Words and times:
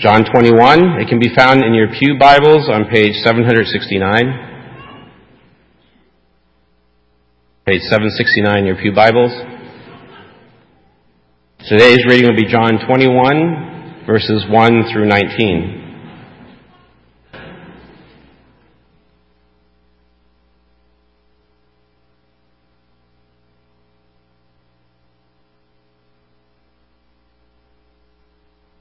John 0.00 0.24
21. 0.24 0.98
It 0.98 1.08
can 1.08 1.20
be 1.20 1.28
found 1.36 1.62
in 1.62 1.74
your 1.74 1.88
Pew 1.92 2.16
Bibles 2.18 2.70
on 2.70 2.86
page 2.86 3.16
769. 3.16 4.00
Page 7.66 7.82
769 7.82 8.58
in 8.60 8.64
your 8.64 8.76
Pew 8.76 8.94
Bibles. 8.94 9.30
Today's 11.68 12.00
reading 12.08 12.30
will 12.30 12.36
be 12.36 12.50
John 12.50 12.80
21, 12.88 14.06
verses 14.06 14.46
1 14.48 14.84
through 14.90 15.04
19. 15.06 15.79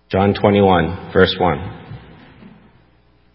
John 0.09 0.33
21, 0.33 1.13
verse 1.13 1.35
1. 1.37 1.57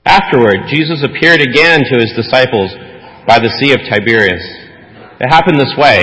Afterward, 0.04 0.66
Jesus 0.66 1.06
appeared 1.06 1.38
again 1.38 1.86
to 1.86 2.02
his 2.02 2.10
disciples 2.18 2.74
by 3.30 3.38
the 3.38 3.54
Sea 3.62 3.78
of 3.78 3.86
Tiberias. 3.86 4.42
It 5.22 5.30
happened 5.30 5.54
this 5.54 5.78
way. 5.78 6.02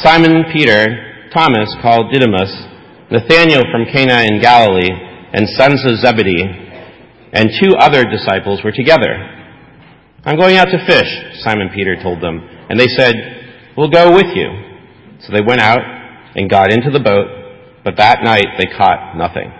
Simon 0.00 0.48
Peter, 0.56 1.28
Thomas 1.36 1.68
called 1.82 2.10
Didymus, 2.14 2.48
Nathanael 3.12 3.68
from 3.68 3.84
Cana 3.92 4.24
in 4.24 4.40
Galilee, 4.40 4.88
and 5.36 5.44
sons 5.60 5.84
of 5.84 6.00
Zebedee, 6.00 6.48
and 7.36 7.52
two 7.60 7.76
other 7.76 8.08
disciples 8.08 8.64
were 8.64 8.72
together. 8.72 9.12
I'm 10.24 10.40
going 10.40 10.56
out 10.56 10.72
to 10.72 10.80
fish, 10.88 11.44
Simon 11.44 11.68
Peter 11.74 12.00
told 12.02 12.22
them, 12.22 12.40
and 12.40 12.80
they 12.80 12.88
said, 12.88 13.12
We'll 13.76 13.92
go 13.92 14.16
with 14.16 14.32
you. 14.32 14.48
So 15.20 15.36
they 15.36 15.44
went 15.44 15.60
out 15.60 15.84
and 16.36 16.48
got 16.48 16.72
into 16.72 16.88
the 16.88 17.04
boat, 17.04 17.84
but 17.84 17.98
that 17.98 18.24
night 18.24 18.56
they 18.56 18.64
caught 18.64 19.14
nothing. 19.14 19.59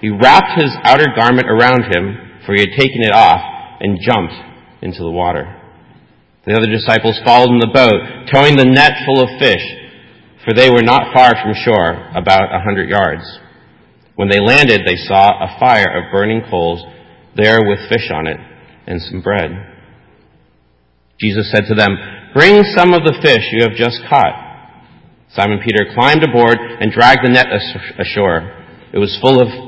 he 0.00 0.10
wrapped 0.10 0.60
his 0.60 0.70
outer 0.84 1.06
garment 1.14 1.48
around 1.48 1.84
him, 1.84 2.40
for 2.46 2.54
he 2.54 2.60
had 2.60 2.78
taken 2.78 3.02
it 3.02 3.12
off, 3.12 3.40
and 3.80 3.98
jumped 4.00 4.34
into 4.82 5.00
the 5.00 5.10
water. 5.10 5.54
The 6.46 6.54
other 6.54 6.70
disciples 6.70 7.20
followed 7.24 7.50
in 7.50 7.58
the 7.58 7.74
boat, 7.74 8.30
towing 8.32 8.56
the 8.56 8.64
net 8.64 9.04
full 9.04 9.20
of 9.20 9.38
fish, 9.38 9.62
for 10.44 10.54
they 10.54 10.70
were 10.70 10.86
not 10.86 11.12
far 11.12 11.34
from 11.36 11.52
shore, 11.52 12.08
about 12.16 12.54
a 12.54 12.62
hundred 12.64 12.88
yards. 12.88 13.26
When 14.16 14.30
they 14.30 14.40
landed, 14.40 14.82
they 14.86 14.96
saw 14.96 15.30
a 15.30 15.58
fire 15.60 15.86
of 15.92 16.10
burning 16.10 16.42
coals 16.48 16.82
there 17.36 17.58
with 17.62 17.88
fish 17.88 18.10
on 18.10 18.26
it 18.26 18.38
and 18.86 19.00
some 19.02 19.20
bread. 19.20 19.50
Jesus 21.20 21.50
said 21.52 21.66
to 21.68 21.74
them, 21.74 21.90
Bring 22.34 22.62
some 22.74 22.94
of 22.94 23.04
the 23.04 23.18
fish 23.22 23.44
you 23.52 23.62
have 23.62 23.76
just 23.76 24.00
caught. 24.08 24.48
Simon 25.34 25.60
Peter 25.62 25.92
climbed 25.94 26.24
aboard 26.24 26.56
and 26.58 26.90
dragged 26.90 27.20
the 27.22 27.28
net 27.28 27.46
ashore. 27.98 28.64
It 28.92 28.98
was 28.98 29.18
full 29.20 29.40
of 29.40 29.67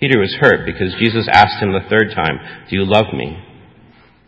Peter 0.00 0.18
was 0.18 0.34
hurt 0.40 0.64
because 0.64 0.96
Jesus 0.98 1.28
asked 1.30 1.62
him 1.62 1.72
the 1.72 1.88
third 1.88 2.12
time, 2.14 2.40
Do 2.68 2.76
you 2.76 2.84
love 2.84 3.12
me? 3.12 3.36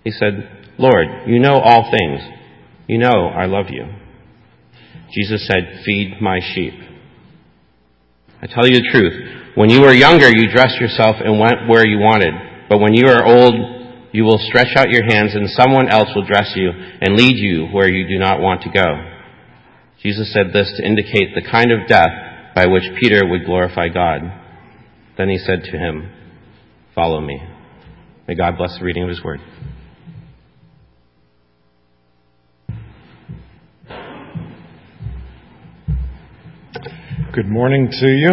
He 0.04 0.10
said, 0.10 0.74
Lord, 0.78 1.06
you 1.26 1.38
know 1.38 1.58
all 1.58 1.90
things. 1.90 2.20
You 2.86 2.98
know 2.98 3.28
I 3.28 3.46
love 3.46 3.66
you. 3.70 3.86
Jesus 5.12 5.46
said, 5.46 5.82
Feed 5.84 6.20
my 6.20 6.40
sheep. 6.40 6.74
I 8.42 8.46
tell 8.46 8.66
you 8.66 8.76
the 8.76 8.90
truth. 8.90 9.54
When 9.54 9.70
you 9.70 9.80
were 9.80 9.94
younger, 9.94 10.28
you 10.28 10.50
dressed 10.52 10.80
yourself 10.80 11.16
and 11.24 11.38
went 11.38 11.68
where 11.68 11.86
you 11.86 11.98
wanted. 11.98 12.34
But 12.68 12.78
when 12.78 12.94
you 12.94 13.06
are 13.08 13.24
old, 13.24 13.54
you 14.12 14.24
will 14.24 14.38
stretch 14.38 14.76
out 14.76 14.90
your 14.90 15.04
hands 15.04 15.34
and 15.34 15.48
someone 15.48 15.88
else 15.88 16.08
will 16.14 16.26
dress 16.26 16.52
you 16.54 16.70
and 16.70 17.16
lead 17.16 17.36
you 17.36 17.66
where 17.66 17.88
you 17.88 18.06
do 18.06 18.18
not 18.18 18.40
want 18.40 18.62
to 18.62 18.70
go. 18.70 19.12
Jesus 20.02 20.32
said 20.32 20.52
this 20.52 20.72
to 20.76 20.84
indicate 20.84 21.34
the 21.34 21.48
kind 21.48 21.70
of 21.70 21.86
death 21.86 22.10
by 22.54 22.66
which 22.66 22.82
Peter 23.00 23.20
would 23.24 23.46
glorify 23.46 23.88
God. 23.88 24.41
Then 25.16 25.28
he 25.28 25.38
said 25.38 25.62
to 25.64 25.76
him, 25.76 26.10
Follow 26.94 27.20
me. 27.20 27.40
May 28.26 28.34
God 28.34 28.56
bless 28.56 28.78
the 28.78 28.84
reading 28.84 29.02
of 29.02 29.08
his 29.08 29.22
word. 29.22 29.40
Good 37.34 37.48
morning 37.48 37.88
to 37.90 38.08
you. 38.08 38.28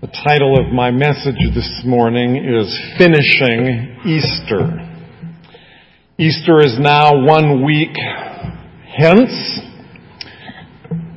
The 0.00 0.08
title 0.24 0.58
of 0.58 0.72
my 0.72 0.90
message 0.90 1.36
this 1.54 1.82
morning 1.84 2.36
is 2.36 2.76
Finishing 2.98 4.00
Easter. 4.04 4.88
Easter 6.18 6.60
is 6.60 6.76
now 6.78 7.24
one 7.24 7.64
week 7.64 7.96
hence. 8.96 9.60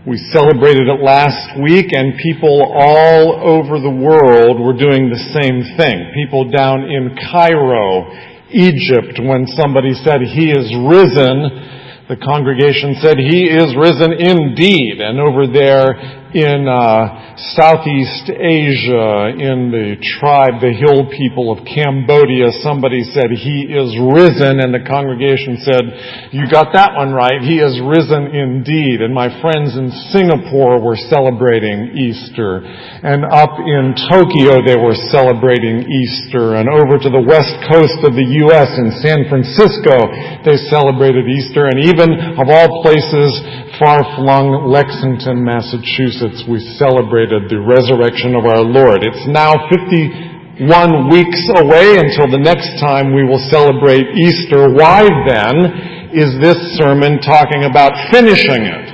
We 0.06 0.22
celebrated 0.30 0.86
it 0.86 1.02
last 1.02 1.58
week 1.58 1.90
and 1.90 2.14
people 2.22 2.62
all 2.78 3.42
over 3.42 3.82
the 3.82 3.90
world 3.90 4.62
were 4.62 4.78
doing 4.78 5.10
the 5.10 5.26
same 5.34 5.66
thing. 5.82 6.14
People 6.14 6.46
down 6.54 6.86
in 6.86 7.18
Cairo, 7.18 8.14
Egypt, 8.54 9.18
when 9.18 9.50
somebody 9.58 9.98
said, 10.06 10.22
He 10.22 10.54
is 10.54 10.70
risen, 10.78 12.06
the 12.06 12.22
congregation 12.22 13.02
said, 13.02 13.18
He 13.18 13.50
is 13.50 13.74
risen 13.74 14.14
indeed. 14.14 15.02
And 15.02 15.18
over 15.18 15.50
there 15.50 16.25
in 16.36 16.68
uh, 16.68 17.32
Southeast 17.56 18.28
Asia, 18.28 19.32
in 19.40 19.72
the 19.72 19.96
tribe, 20.20 20.60
the 20.60 20.76
hill 20.76 21.08
people 21.08 21.48
of 21.48 21.64
Cambodia, 21.64 22.52
somebody 22.60 23.08
said, 23.08 23.32
He 23.32 23.72
is 23.72 23.96
risen. 23.96 24.60
And 24.60 24.76
the 24.76 24.84
congregation 24.84 25.64
said, 25.64 26.36
You 26.36 26.44
got 26.52 26.76
that 26.76 26.92
one 27.00 27.16
right. 27.16 27.40
He 27.40 27.64
is 27.64 27.80
risen 27.80 28.36
indeed. 28.36 29.00
And 29.00 29.16
my 29.16 29.32
friends 29.40 29.80
in 29.80 29.88
Singapore 30.12 30.84
were 30.84 31.00
celebrating 31.08 31.96
Easter. 31.96 32.68
And 32.68 33.24
up 33.24 33.56
in 33.56 33.96
Tokyo, 34.12 34.60
they 34.60 34.76
were 34.76 35.00
celebrating 35.16 35.88
Easter. 35.88 36.60
And 36.60 36.68
over 36.68 37.00
to 37.00 37.08
the 37.08 37.24
west 37.24 37.56
coast 37.72 38.04
of 38.04 38.12
the 38.12 38.28
U.S. 38.52 38.76
in 38.76 38.92
San 39.00 39.24
Francisco, 39.32 40.12
they 40.44 40.60
celebrated 40.68 41.32
Easter. 41.32 41.72
And 41.72 41.80
even, 41.88 42.12
of 42.36 42.52
all 42.52 42.84
places, 42.84 43.40
far-flung 43.80 44.68
Lexington, 44.68 45.44
Massachusetts, 45.44 46.25
we 46.48 46.58
celebrated 46.82 47.50
the 47.50 47.60
resurrection 47.62 48.34
of 48.34 48.46
our 48.46 48.64
Lord. 48.64 49.04
It's 49.04 49.28
now 49.28 49.54
51 49.70 51.10
weeks 51.12 51.42
away 51.54 52.00
until 52.02 52.32
the 52.32 52.42
next 52.42 52.80
time 52.82 53.14
we 53.14 53.28
will 53.28 53.44
celebrate 53.52 54.16
Easter. 54.18 54.72
Why 54.74 55.06
then 55.28 56.10
is 56.16 56.40
this 56.42 56.58
sermon 56.80 57.20
talking 57.22 57.66
about 57.66 57.92
finishing 58.10 58.66
it? 58.66 58.88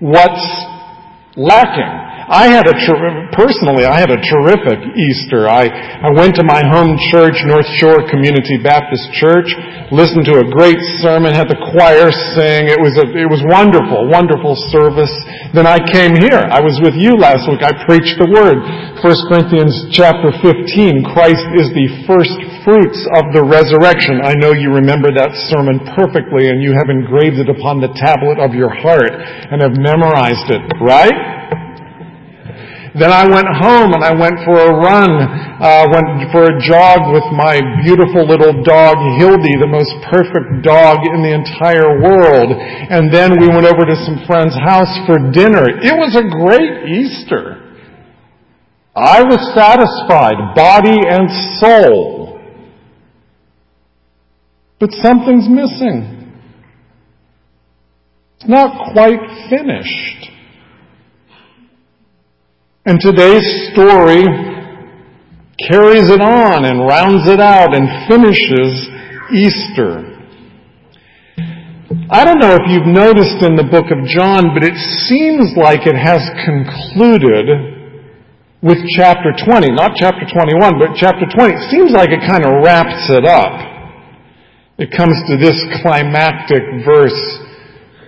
What's 0.00 0.46
lacking? 1.36 2.07
I 2.28 2.52
had 2.52 2.68
a, 2.68 2.76
ter- 2.76 3.32
personally, 3.32 3.88
I 3.88 4.04
had 4.04 4.12
a 4.12 4.20
terrific 4.20 4.84
Easter. 4.92 5.48
I, 5.48 5.64
I 6.04 6.12
went 6.12 6.36
to 6.36 6.44
my 6.44 6.60
home 6.60 6.92
church, 7.08 7.40
North 7.48 7.64
Shore 7.80 8.04
Community 8.04 8.60
Baptist 8.60 9.08
Church, 9.16 9.48
listened 9.88 10.28
to 10.28 10.44
a 10.44 10.46
great 10.52 10.76
sermon, 11.00 11.32
had 11.32 11.48
the 11.48 11.56
choir 11.72 12.12
sing. 12.36 12.68
It 12.68 12.76
was 12.76 13.00
a, 13.00 13.08
it 13.16 13.24
was 13.24 13.40
wonderful, 13.48 14.12
wonderful 14.12 14.60
service. 14.68 15.08
Then 15.56 15.64
I 15.64 15.80
came 15.80 16.20
here. 16.20 16.44
I 16.52 16.60
was 16.60 16.76
with 16.84 17.00
you 17.00 17.16
last 17.16 17.48
week. 17.48 17.64
I 17.64 17.72
preached 17.88 18.20
the 18.20 18.28
word. 18.28 18.60
1 19.00 19.32
Corinthians 19.32 19.88
chapter 19.96 20.28
15, 20.44 21.08
Christ 21.08 21.48
is 21.56 21.72
the 21.72 21.88
first 22.04 22.36
fruits 22.60 23.00
of 23.16 23.32
the 23.32 23.40
resurrection. 23.40 24.20
I 24.20 24.36
know 24.36 24.52
you 24.52 24.68
remember 24.68 25.08
that 25.16 25.32
sermon 25.48 25.80
perfectly 25.96 26.52
and 26.52 26.60
you 26.60 26.76
have 26.76 26.92
engraved 26.92 27.40
it 27.40 27.48
upon 27.48 27.80
the 27.80 27.88
tablet 27.96 28.36
of 28.36 28.52
your 28.52 28.68
heart 28.68 29.16
and 29.16 29.64
have 29.64 29.80
memorized 29.80 30.52
it, 30.52 30.60
right? 30.84 31.48
Then 32.98 33.14
I 33.14 33.30
went 33.30 33.46
home 33.46 33.94
and 33.94 34.02
I 34.02 34.10
went 34.10 34.42
for 34.42 34.58
a 34.58 34.74
run, 34.74 35.10
uh, 35.62 35.86
went 35.86 36.26
for 36.34 36.50
a 36.50 36.58
jog 36.58 37.14
with 37.14 37.22
my 37.30 37.62
beautiful 37.86 38.26
little 38.26 38.62
dog 38.66 38.98
Hildy, 39.22 39.54
the 39.62 39.70
most 39.70 39.94
perfect 40.10 40.66
dog 40.66 41.06
in 41.06 41.22
the 41.22 41.30
entire 41.30 42.02
world. 42.02 42.50
And 42.58 43.14
then 43.14 43.38
we 43.38 43.46
went 43.46 43.66
over 43.66 43.86
to 43.86 43.96
some 44.02 44.26
friend's 44.26 44.54
house 44.54 44.90
for 45.06 45.18
dinner. 45.30 45.70
It 45.78 45.94
was 45.94 46.18
a 46.18 46.26
great 46.26 46.90
Easter. 46.90 47.62
I 48.96 49.22
was 49.22 49.38
satisfied, 49.54 50.56
body 50.56 50.98
and 51.06 51.30
soul. 51.62 52.40
But 54.80 54.90
something's 55.02 55.48
missing. 55.48 56.34
It's 58.36 58.48
not 58.48 58.92
quite 58.92 59.22
finished. 59.50 60.37
And 62.88 62.96
today's 63.04 63.44
story 63.76 64.24
carries 65.60 66.08
it 66.08 66.24
on 66.24 66.64
and 66.64 66.88
rounds 66.88 67.28
it 67.28 67.38
out 67.38 67.76
and 67.76 67.84
finishes 68.08 68.88
Easter. 69.28 70.08
I 72.08 72.24
don't 72.24 72.40
know 72.40 72.56
if 72.56 72.64
you've 72.72 72.88
noticed 72.88 73.44
in 73.44 73.60
the 73.60 73.68
book 73.68 73.92
of 73.92 74.08
John, 74.08 74.56
but 74.56 74.64
it 74.64 74.72
seems 75.04 75.52
like 75.52 75.84
it 75.84 76.00
has 76.00 76.24
concluded 76.48 77.44
with 78.64 78.80
chapter 78.96 79.36
20. 79.36 79.68
Not 79.76 79.92
chapter 80.00 80.24
21, 80.24 80.80
but 80.80 80.96
chapter 80.96 81.28
20. 81.28 81.60
It 81.60 81.68
seems 81.68 81.92
like 81.92 82.08
it 82.08 82.24
kind 82.24 82.48
of 82.48 82.64
wraps 82.64 83.12
it 83.12 83.28
up. 83.28 83.52
It 84.80 84.96
comes 84.96 85.12
to 85.28 85.36
this 85.36 85.60
climactic 85.84 86.64
verse 86.88 87.20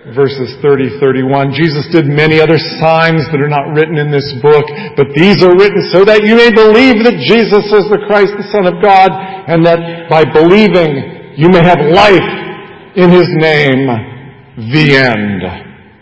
verses 0.09 0.57
30, 0.65 0.97
31. 0.99 1.53
Jesus 1.53 1.85
did 1.93 2.09
many 2.09 2.41
other 2.41 2.57
signs 2.81 3.21
that 3.29 3.37
are 3.37 3.51
not 3.51 3.69
written 3.77 4.01
in 4.01 4.09
this 4.09 4.25
book, 4.41 4.65
but 4.97 5.13
these 5.13 5.45
are 5.45 5.53
written 5.53 5.85
so 5.93 6.01
that 6.01 6.25
you 6.25 6.33
may 6.33 6.49
believe 6.49 7.05
that 7.05 7.21
Jesus 7.21 7.69
is 7.69 7.85
the 7.93 8.01
Christ, 8.09 8.33
the 8.33 8.49
Son 8.49 8.65
of 8.65 8.81
God, 8.81 9.13
and 9.13 9.61
that 9.61 10.09
by 10.09 10.25
believing 10.25 11.37
you 11.37 11.49
may 11.53 11.61
have 11.61 11.77
life 11.93 12.29
in 12.97 13.13
His 13.13 13.29
name, 13.29 13.85
the 14.73 14.97
end. 14.97 15.41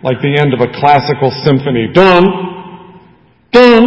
Like 0.02 0.24
the 0.24 0.40
end 0.40 0.56
of 0.56 0.64
a 0.64 0.72
classical 0.80 1.30
symphony. 1.44 1.92
Dun, 1.92 2.24
dun, 3.52 3.84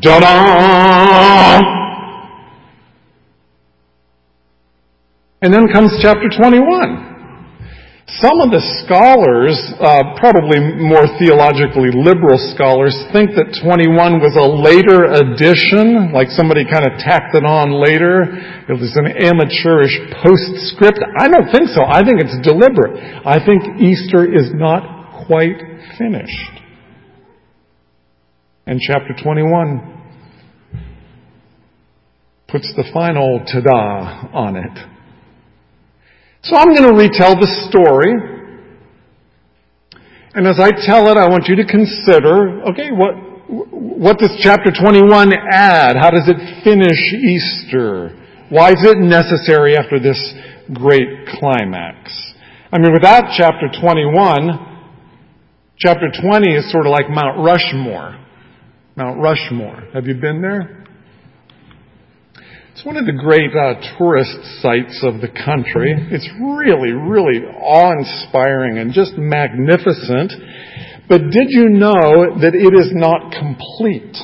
da-da! 0.00 1.80
And 5.42 5.52
then 5.52 5.66
comes 5.72 5.90
chapter 6.00 6.28
21. 6.28 7.09
Some 8.18 8.42
of 8.42 8.50
the 8.50 8.58
scholars, 8.82 9.54
uh, 9.78 10.18
probably 10.18 10.58
more 10.82 11.06
theologically 11.14 11.94
liberal 11.94 12.42
scholars, 12.50 12.90
think 13.14 13.38
that 13.38 13.54
21 13.62 14.18
was 14.18 14.34
a 14.34 14.42
later 14.42 15.06
addition, 15.14 16.10
like 16.10 16.26
somebody 16.34 16.66
kind 16.66 16.82
of 16.90 16.98
tacked 16.98 17.38
it 17.38 17.46
on 17.46 17.70
later. 17.70 18.26
It 18.66 18.74
was 18.74 18.98
an 18.98 19.06
amateurish 19.06 19.94
postscript. 20.18 20.98
I 21.22 21.30
don't 21.30 21.54
think 21.54 21.70
so. 21.70 21.86
I 21.86 22.02
think 22.02 22.18
it's 22.18 22.34
deliberate. 22.42 22.98
I 22.98 23.38
think 23.46 23.78
Easter 23.78 24.26
is 24.26 24.50
not 24.58 25.22
quite 25.30 25.62
finished. 25.94 26.50
And 28.66 28.80
chapter 28.82 29.14
21 29.22 30.02
puts 32.48 32.66
the 32.74 32.90
final 32.92 33.38
ta-da 33.46 34.34
on 34.34 34.56
it. 34.58 34.99
So 36.42 36.56
I'm 36.56 36.74
going 36.74 36.88
to 36.88 36.96
retell 36.96 37.36
the 37.36 37.48
story. 37.68 38.14
And 40.32 40.46
as 40.46 40.58
I 40.58 40.70
tell 40.70 41.10
it, 41.10 41.18
I 41.18 41.28
want 41.28 41.48
you 41.48 41.56
to 41.56 41.66
consider, 41.66 42.62
okay, 42.70 42.90
what, 42.92 43.12
what 43.50 44.18
does 44.18 44.30
chapter 44.40 44.70
21 44.70 45.32
add? 45.52 45.96
How 45.96 46.10
does 46.10 46.28
it 46.28 46.64
finish 46.64 47.12
Easter? 47.12 48.16
Why 48.48 48.70
is 48.70 48.80
it 48.82 48.98
necessary 48.98 49.76
after 49.76 50.00
this 50.00 50.18
great 50.72 51.26
climax? 51.28 52.10
I 52.72 52.78
mean, 52.78 52.92
without 52.92 53.24
chapter 53.36 53.68
21, 53.80 54.70
chapter 55.76 56.06
20 56.22 56.54
is 56.54 56.70
sort 56.70 56.86
of 56.86 56.92
like 56.92 57.10
Mount 57.10 57.44
Rushmore. 57.44 58.16
Mount 58.96 59.20
Rushmore. 59.20 59.88
Have 59.92 60.06
you 60.06 60.14
been 60.14 60.40
there? 60.40 60.79
It's 62.80 62.86
one 62.86 62.96
of 62.96 63.04
the 63.04 63.12
great 63.12 63.52
uh, 63.52 63.76
tourist 63.98 64.40
sites 64.62 65.04
of 65.04 65.20
the 65.20 65.28
country. 65.28 65.92
It's 65.92 66.26
really, 66.40 66.96
really 66.96 67.44
awe-inspiring 67.44 68.78
and 68.78 68.90
just 68.90 69.18
magnificent. 69.18 70.32
But 71.06 71.28
did 71.28 71.52
you 71.52 71.68
know 71.68 72.40
that 72.40 72.56
it 72.56 72.72
is 72.72 72.88
not 72.96 73.36
complete? 73.36 74.16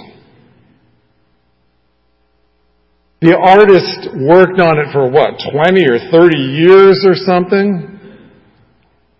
The 3.20 3.36
artist 3.36 4.16
worked 4.24 4.58
on 4.58 4.80
it 4.80 4.88
for 4.90 5.04
what, 5.10 5.36
20 5.52 5.84
or 5.92 5.98
30 6.10 6.38
years 6.38 7.04
or 7.04 7.12
something? 7.12 7.95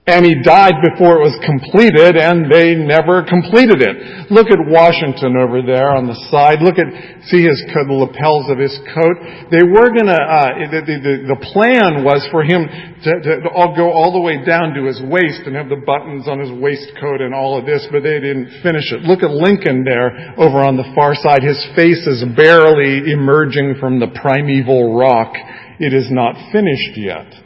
And 0.07 0.23
he 0.23 0.39
died 0.39 0.79
before 0.87 1.19
it 1.19 1.27
was 1.27 1.35
completed, 1.43 2.15
and 2.15 2.47
they 2.47 2.79
never 2.79 3.27
completed 3.27 3.83
it. 3.83 4.31
Look 4.31 4.47
at 4.55 4.63
Washington 4.63 5.35
over 5.35 5.67
there 5.67 5.99
on 5.99 6.07
the 6.07 6.15
side. 6.31 6.63
Look 6.63 6.79
at, 6.79 6.87
see 7.27 7.43
his 7.43 7.59
the 7.67 7.91
lapels 7.91 8.47
of 8.47 8.55
his 8.55 8.71
coat. 8.95 9.19
They 9.51 9.67
were 9.67 9.91
gonna, 9.91 10.15
uh, 10.15 10.63
the, 10.71 10.79
the, 10.87 11.35
the, 11.35 11.41
plan 11.51 12.07
was 12.07 12.23
for 12.31 12.47
him 12.47 12.71
to, 12.71 13.11
to 13.19 13.51
all 13.51 13.75
go 13.75 13.91
all 13.91 14.15
the 14.15 14.23
way 14.23 14.47
down 14.47 14.79
to 14.79 14.87
his 14.87 15.03
waist 15.03 15.43
and 15.43 15.59
have 15.59 15.67
the 15.67 15.83
buttons 15.83 16.31
on 16.31 16.39
his 16.39 16.55
waistcoat 16.55 17.19
and 17.19 17.35
all 17.35 17.59
of 17.59 17.67
this, 17.67 17.83
but 17.91 18.07
they 18.07 18.23
didn't 18.23 18.63
finish 18.63 18.87
it. 18.95 19.03
Look 19.03 19.27
at 19.27 19.35
Lincoln 19.35 19.83
there 19.83 20.39
over 20.39 20.63
on 20.63 20.79
the 20.79 20.87
far 20.95 21.19
side. 21.19 21.43
His 21.43 21.59
face 21.75 22.07
is 22.07 22.23
barely 22.39 23.11
emerging 23.11 23.83
from 23.83 23.99
the 23.99 24.15
primeval 24.23 24.95
rock. 24.95 25.35
It 25.83 25.91
is 25.91 26.15
not 26.15 26.39
finished 26.55 26.95
yet. 26.95 27.46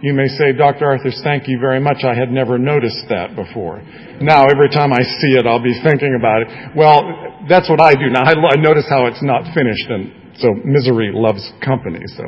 You 0.00 0.14
may 0.14 0.28
say, 0.28 0.52
Dr. 0.52 0.86
Arthurs, 0.86 1.20
thank 1.24 1.48
you 1.48 1.58
very 1.58 1.80
much. 1.80 2.04
I 2.04 2.14
had 2.14 2.30
never 2.30 2.56
noticed 2.56 3.06
that 3.08 3.34
before. 3.34 3.82
Now, 4.20 4.46
every 4.46 4.68
time 4.70 4.92
I 4.92 5.02
see 5.02 5.34
it, 5.34 5.44
I'll 5.44 5.62
be 5.62 5.74
thinking 5.82 6.14
about 6.14 6.42
it. 6.42 6.48
Well, 6.76 7.02
that's 7.48 7.68
what 7.68 7.80
I 7.80 7.94
do 7.94 8.06
now. 8.06 8.22
I, 8.22 8.54
notice 8.56 8.86
how 8.88 9.06
it's 9.06 9.22
not 9.22 9.42
finished, 9.54 9.90
and 9.90 10.38
so 10.38 10.54
misery 10.64 11.10
loves 11.12 11.50
company, 11.64 12.02
so. 12.06 12.22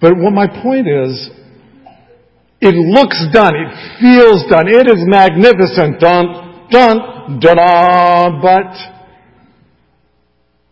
But 0.00 0.16
what 0.16 0.32
my 0.32 0.46
point 0.46 0.88
is, 0.88 1.28
it 2.60 2.74
looks 2.74 3.20
done. 3.32 3.52
It 3.54 4.00
feels 4.00 4.48
done. 4.48 4.68
It 4.68 4.88
is 4.88 5.04
magnificent. 5.04 6.00
Dun, 6.00 6.68
dun, 6.70 7.38
da 7.38 7.54
ah, 7.58 8.40
But 8.40 8.72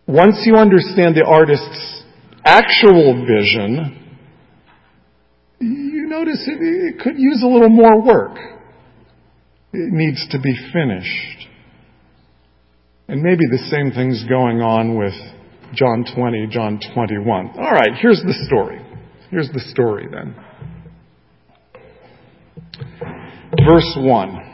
once 0.07 0.41
you 0.45 0.55
understand 0.55 1.15
the 1.15 1.25
artist's 1.25 2.03
actual 2.43 3.23
vision, 3.25 4.04
you 5.59 6.07
notice 6.07 6.47
it, 6.47 6.59
it 6.61 6.99
could 6.99 7.17
use 7.17 7.41
a 7.43 7.47
little 7.47 7.69
more 7.69 8.01
work. 8.01 8.37
It 9.73 9.91
needs 9.91 10.25
to 10.31 10.39
be 10.39 10.55
finished. 10.71 11.47
And 13.07 13.21
maybe 13.21 13.43
the 13.49 13.67
same 13.69 13.91
thing's 13.91 14.23
going 14.27 14.61
on 14.61 14.97
with 14.97 15.13
John 15.73 16.05
20, 16.15 16.47
John 16.47 16.79
21. 16.93 17.51
All 17.57 17.71
right, 17.71 17.91
here's 17.99 18.21
the 18.21 18.33
story. 18.47 18.81
Here's 19.29 19.49
the 19.51 19.59
story 19.59 20.07
then. 20.11 20.35
Verse 23.67 23.93
1. 23.97 24.51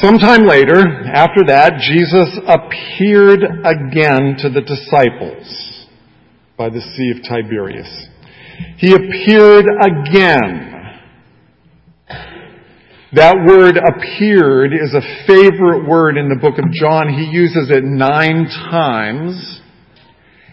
Sometime 0.00 0.46
later, 0.46 0.78
after 1.12 1.44
that, 1.46 1.80
Jesus 1.80 2.38
appeared 2.46 3.42
again 3.42 4.36
to 4.38 4.50
the 4.50 4.60
disciples 4.60 5.86
by 6.56 6.68
the 6.68 6.80
Sea 6.80 7.12
of 7.16 7.22
Tiberias. 7.22 8.08
He 8.78 8.92
appeared 8.92 9.66
again. 9.80 10.70
That 13.12 13.34
word 13.42 13.74
appeared 13.74 14.72
is 14.72 14.94
a 14.94 15.02
favorite 15.26 15.88
word 15.88 16.16
in 16.16 16.28
the 16.28 16.38
book 16.38 16.58
of 16.58 16.70
John. 16.70 17.10
He 17.10 17.26
uses 17.26 17.68
it 17.68 17.82
nine 17.82 18.46
times. 18.70 19.60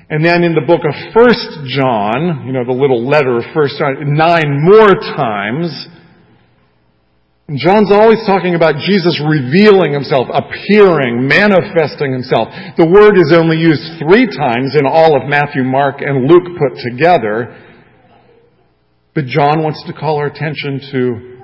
And 0.10 0.26
then 0.26 0.42
in 0.44 0.56
the 0.56 0.66
book 0.66 0.82
of 0.82 0.96
First 1.14 1.68
John, 1.70 2.48
you 2.48 2.54
know, 2.54 2.66
the 2.66 2.74
little 2.74 3.06
letter 3.06 3.38
of 3.38 3.44
First 3.54 3.78
John, 3.78 4.16
nine 4.16 4.64
more 4.64 4.90
times. 4.90 5.70
And 7.48 7.60
John's 7.60 7.92
always 7.92 8.26
talking 8.26 8.56
about 8.56 8.82
Jesus 8.82 9.22
revealing 9.22 9.94
himself, 9.94 10.28
appearing, 10.34 11.28
manifesting 11.28 12.12
himself. 12.12 12.50
The 12.80 12.90
word 12.90 13.20
is 13.20 13.36
only 13.38 13.62
used 13.62 14.00
three 14.00 14.26
times 14.26 14.74
in 14.74 14.88
all 14.88 15.14
of 15.14 15.30
Matthew, 15.30 15.64
Mark, 15.64 16.02
and 16.02 16.26
Luke 16.26 16.58
put 16.58 16.74
together. 16.82 17.67
But 19.18 19.26
John 19.26 19.66
wants 19.66 19.82
to 19.90 19.94
call 19.98 20.18
our 20.22 20.28
attention 20.28 20.78
to 20.94 21.38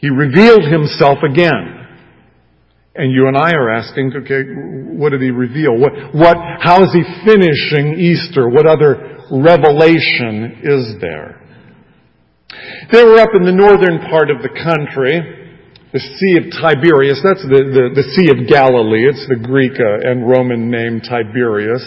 he 0.00 0.08
revealed 0.08 0.64
himself 0.64 1.18
again. 1.20 1.76
And 2.94 3.12
you 3.12 3.28
and 3.28 3.36
I 3.36 3.52
are 3.52 3.68
asking, 3.68 4.14
okay, 4.16 4.48
what 4.96 5.10
did 5.10 5.20
he 5.20 5.28
reveal? 5.28 5.76
What, 5.76 5.92
what, 6.14 6.38
how 6.60 6.82
is 6.82 6.88
he 6.96 7.04
finishing 7.28 8.00
Easter? 8.00 8.48
What 8.48 8.64
other 8.64 9.28
revelation 9.30 10.64
is 10.64 10.96
there? 11.02 11.36
They 12.92 13.04
were 13.04 13.20
up 13.20 13.36
in 13.36 13.44
the 13.44 13.52
northern 13.52 14.08
part 14.08 14.30
of 14.30 14.40
the 14.40 14.48
country, 14.48 15.20
the 15.92 16.00
Sea 16.00 16.38
of 16.40 16.44
Tiberias. 16.48 17.20
That's 17.22 17.44
the, 17.44 17.60
the, 17.60 17.84
the 17.92 18.08
Sea 18.16 18.32
of 18.32 18.48
Galilee. 18.48 19.04
It's 19.04 19.28
the 19.28 19.36
Greek 19.36 19.76
uh, 19.76 20.10
and 20.10 20.26
Roman 20.26 20.70
name 20.70 21.02
Tiberias. 21.02 21.84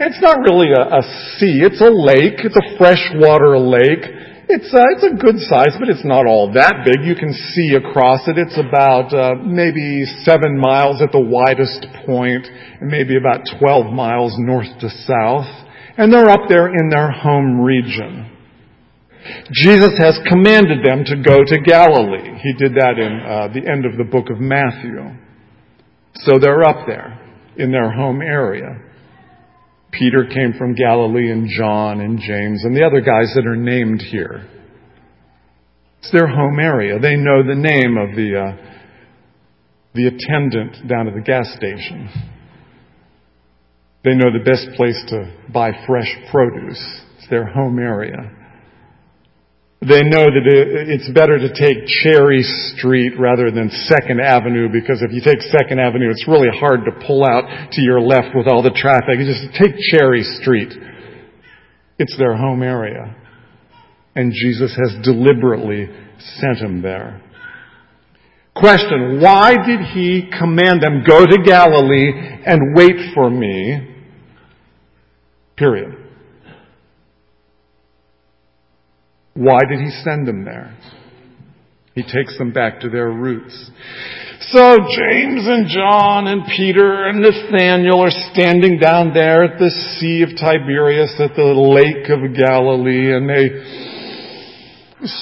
It's 0.00 0.20
not 0.20 0.40
really 0.42 0.70
a, 0.74 0.98
a 0.98 1.02
sea. 1.38 1.62
It's 1.62 1.80
a 1.80 1.90
lake. 1.90 2.42
It's 2.42 2.56
a 2.56 2.78
freshwater 2.78 3.58
lake. 3.58 4.02
It's 4.46 4.68
uh, 4.74 4.84
it's 4.92 5.04
a 5.04 5.16
good 5.16 5.40
size, 5.48 5.72
but 5.80 5.88
it's 5.88 6.04
not 6.04 6.26
all 6.26 6.52
that 6.52 6.84
big. 6.84 7.06
You 7.06 7.14
can 7.14 7.32
see 7.32 7.74
across 7.74 8.28
it. 8.28 8.36
It's 8.36 8.58
about 8.58 9.14
uh, 9.14 9.40
maybe 9.40 10.04
seven 10.22 10.58
miles 10.58 11.00
at 11.00 11.12
the 11.12 11.20
widest 11.20 11.86
point, 12.04 12.46
and 12.80 12.90
maybe 12.90 13.16
about 13.16 13.48
12 13.58 13.92
miles 13.92 14.34
north 14.36 14.68
to 14.80 14.90
south. 15.08 15.48
And 15.96 16.12
they're 16.12 16.28
up 16.28 16.48
there 16.48 16.68
in 16.68 16.90
their 16.90 17.10
home 17.10 17.60
region. 17.60 18.30
Jesus 19.52 19.96
has 19.96 20.20
commanded 20.28 20.84
them 20.84 21.04
to 21.06 21.16
go 21.16 21.40
to 21.40 21.60
Galilee. 21.64 22.36
He 22.42 22.52
did 22.52 22.74
that 22.74 22.98
in 22.98 23.20
uh, 23.24 23.48
the 23.48 23.64
end 23.64 23.86
of 23.86 23.96
the 23.96 24.04
book 24.04 24.28
of 24.28 24.38
Matthew. 24.40 25.16
So 26.16 26.34
they're 26.38 26.64
up 26.64 26.86
there 26.86 27.18
in 27.56 27.72
their 27.72 27.90
home 27.90 28.20
area. 28.20 28.76
Peter 29.98 30.24
came 30.26 30.54
from 30.58 30.74
Galilee 30.74 31.30
and 31.30 31.48
John 31.48 32.00
and 32.00 32.18
James 32.18 32.64
and 32.64 32.76
the 32.76 32.84
other 32.84 33.00
guys 33.00 33.32
that 33.34 33.46
are 33.46 33.56
named 33.56 34.00
here. 34.00 34.48
It's 36.00 36.12
their 36.12 36.26
home 36.26 36.58
area. 36.58 36.98
They 36.98 37.16
know 37.16 37.42
the 37.42 37.54
name 37.54 37.96
of 37.96 38.14
the, 38.14 38.38
uh, 38.38 38.56
the 39.94 40.08
attendant 40.08 40.88
down 40.88 41.08
at 41.08 41.14
the 41.14 41.20
gas 41.20 41.54
station. 41.56 42.10
They 44.04 44.14
know 44.14 44.30
the 44.30 44.44
best 44.44 44.76
place 44.76 45.02
to 45.08 45.32
buy 45.52 45.70
fresh 45.86 46.14
produce. 46.30 47.00
It's 47.18 47.30
their 47.30 47.46
home 47.46 47.78
area. 47.78 48.43
They 49.84 50.02
know 50.02 50.32
that 50.32 50.44
it's 50.88 51.10
better 51.12 51.36
to 51.38 51.52
take 51.52 51.84
Cherry 52.02 52.42
Street 52.72 53.20
rather 53.20 53.50
than 53.50 53.68
Second 53.84 54.20
Avenue 54.20 54.72
because 54.72 55.02
if 55.02 55.12
you 55.12 55.20
take 55.20 55.42
Second 55.42 55.78
Avenue, 55.78 56.10
it's 56.10 56.26
really 56.26 56.48
hard 56.48 56.86
to 56.86 57.06
pull 57.06 57.24
out 57.24 57.44
to 57.72 57.82
your 57.82 58.00
left 58.00 58.34
with 58.34 58.46
all 58.46 58.62
the 58.62 58.72
traffic. 58.72 59.18
You 59.18 59.26
just 59.26 59.52
take 59.60 59.76
Cherry 59.92 60.22
Street. 60.40 60.72
It's 61.98 62.16
their 62.16 62.34
home 62.34 62.62
area. 62.62 63.14
And 64.16 64.32
Jesus 64.32 64.74
has 64.74 65.04
deliberately 65.04 65.88
sent 66.40 66.58
him 66.58 66.80
there. 66.80 67.20
Question, 68.56 69.20
why 69.20 69.56
did 69.66 69.80
he 69.92 70.30
command 70.38 70.82
them, 70.82 71.02
go 71.06 71.26
to 71.26 71.38
Galilee 71.44 72.10
and 72.46 72.74
wait 72.74 73.12
for 73.12 73.28
me? 73.28 73.90
Period. 75.56 76.03
Why 79.34 79.60
did 79.68 79.80
he 79.80 79.90
send 80.04 80.28
them 80.28 80.44
there? 80.44 80.76
He 81.94 82.02
takes 82.02 82.36
them 82.38 82.52
back 82.52 82.80
to 82.80 82.88
their 82.88 83.10
roots. 83.10 83.70
So 84.50 84.78
James 84.78 85.46
and 85.46 85.68
John 85.68 86.26
and 86.26 86.42
Peter 86.56 87.06
and 87.06 87.20
Nathaniel 87.20 88.00
are 88.00 88.32
standing 88.32 88.78
down 88.78 89.14
there 89.14 89.44
at 89.44 89.58
the 89.58 89.70
Sea 89.70 90.22
of 90.22 90.30
Tiberias 90.30 91.14
at 91.20 91.36
the 91.36 91.44
Lake 91.44 92.10
of 92.10 92.34
Galilee 92.36 93.14
and 93.14 93.28
they 93.28 93.48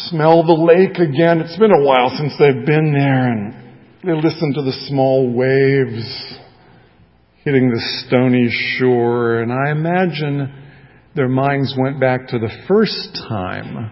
smell 0.09 0.45
the 0.45 0.53
lake 0.53 0.97
again. 0.97 1.41
It's 1.41 1.59
been 1.59 1.73
a 1.73 1.85
while 1.85 2.11
since 2.17 2.33
they've 2.39 2.67
been 2.67 2.93
there 2.93 3.33
and 3.33 3.55
they 4.03 4.15
listen 4.15 4.55
to 4.55 4.63
the 4.63 4.87
small 4.89 5.31
waves 5.31 6.39
hitting 7.45 7.71
the 7.71 8.07
stony 8.07 8.49
shore 8.79 9.41
and 9.41 9.53
I 9.53 9.71
imagine 9.71 10.53
their 11.15 11.29
minds 11.29 11.75
went 11.79 12.01
back 12.01 12.29
to 12.29 12.39
the 12.39 12.51
first 12.67 13.15
time 13.29 13.91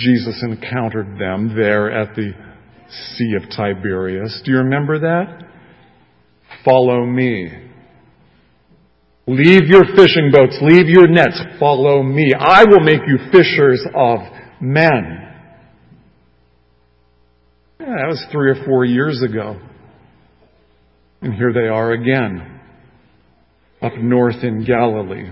Jesus 0.00 0.42
encountered 0.42 1.18
them 1.18 1.54
there 1.54 1.90
at 1.90 2.16
the 2.16 2.32
Sea 3.14 3.34
of 3.36 3.48
Tiberias. 3.50 4.42
Do 4.44 4.52
you 4.52 4.58
remember 4.58 4.98
that? 5.00 5.44
Follow 6.64 7.06
me. 7.06 7.68
Leave 9.26 9.68
your 9.68 9.84
fishing 9.84 10.30
boats, 10.32 10.58
leave 10.60 10.88
your 10.88 11.06
nets, 11.06 11.40
follow 11.60 12.02
me. 12.02 12.32
I 12.36 12.64
will 12.64 12.80
make 12.80 13.02
you 13.06 13.18
fishers 13.30 13.86
of 13.94 14.18
men. 14.60 15.28
Yeah, 17.78 17.86
that 17.86 18.08
was 18.08 18.26
three 18.32 18.50
or 18.50 18.64
four 18.66 18.84
years 18.84 19.22
ago. 19.22 19.60
And 21.22 21.34
here 21.34 21.52
they 21.52 21.68
are 21.68 21.92
again, 21.92 22.60
up 23.80 23.92
north 23.98 24.42
in 24.42 24.64
Galilee. 24.64 25.30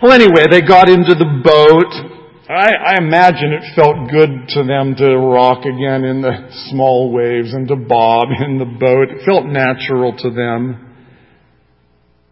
Well, 0.00 0.12
anyway, 0.12 0.44
they 0.48 0.60
got 0.60 0.88
into 0.88 1.14
the 1.14 1.40
boat 1.42 2.17
I, 2.48 2.70
I, 2.72 2.96
imagine 2.96 3.52
it 3.52 3.76
felt 3.76 4.10
good 4.10 4.48
to 4.48 4.64
them 4.64 4.94
to 4.96 5.18
rock 5.18 5.66
again 5.66 6.04
in 6.04 6.22
the 6.22 6.48
small 6.70 7.12
waves 7.12 7.52
and 7.52 7.68
to 7.68 7.76
bob 7.76 8.28
in 8.40 8.56
the 8.56 8.64
boat. 8.64 9.10
It 9.10 9.26
felt 9.26 9.44
natural 9.44 10.16
to 10.16 10.30
them. 10.30 10.94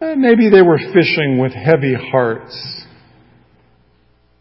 And 0.01 0.19
maybe 0.19 0.49
they 0.49 0.63
were 0.63 0.79
fishing 0.79 1.37
with 1.39 1.53
heavy 1.53 1.93
hearts. 1.93 2.85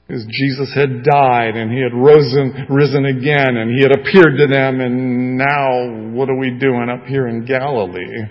Because 0.07 0.25
Jesus 0.31 0.73
had 0.75 1.03
died 1.05 1.57
and 1.57 1.71
he 1.71 1.83
had 1.83 1.93
risen, 1.93 2.67
risen 2.71 3.05
again 3.05 3.57
and 3.57 3.77
he 3.77 3.83
had 3.83 3.93
appeared 3.93 4.39
to 4.39 4.47
them 4.47 4.81
and 4.81 5.37
now 5.37 6.15
what 6.17 6.31
are 6.31 6.39
we 6.39 6.57
doing 6.59 6.89
up 6.89 7.05
here 7.05 7.29
in 7.29 7.45
Galilee? 7.45 8.25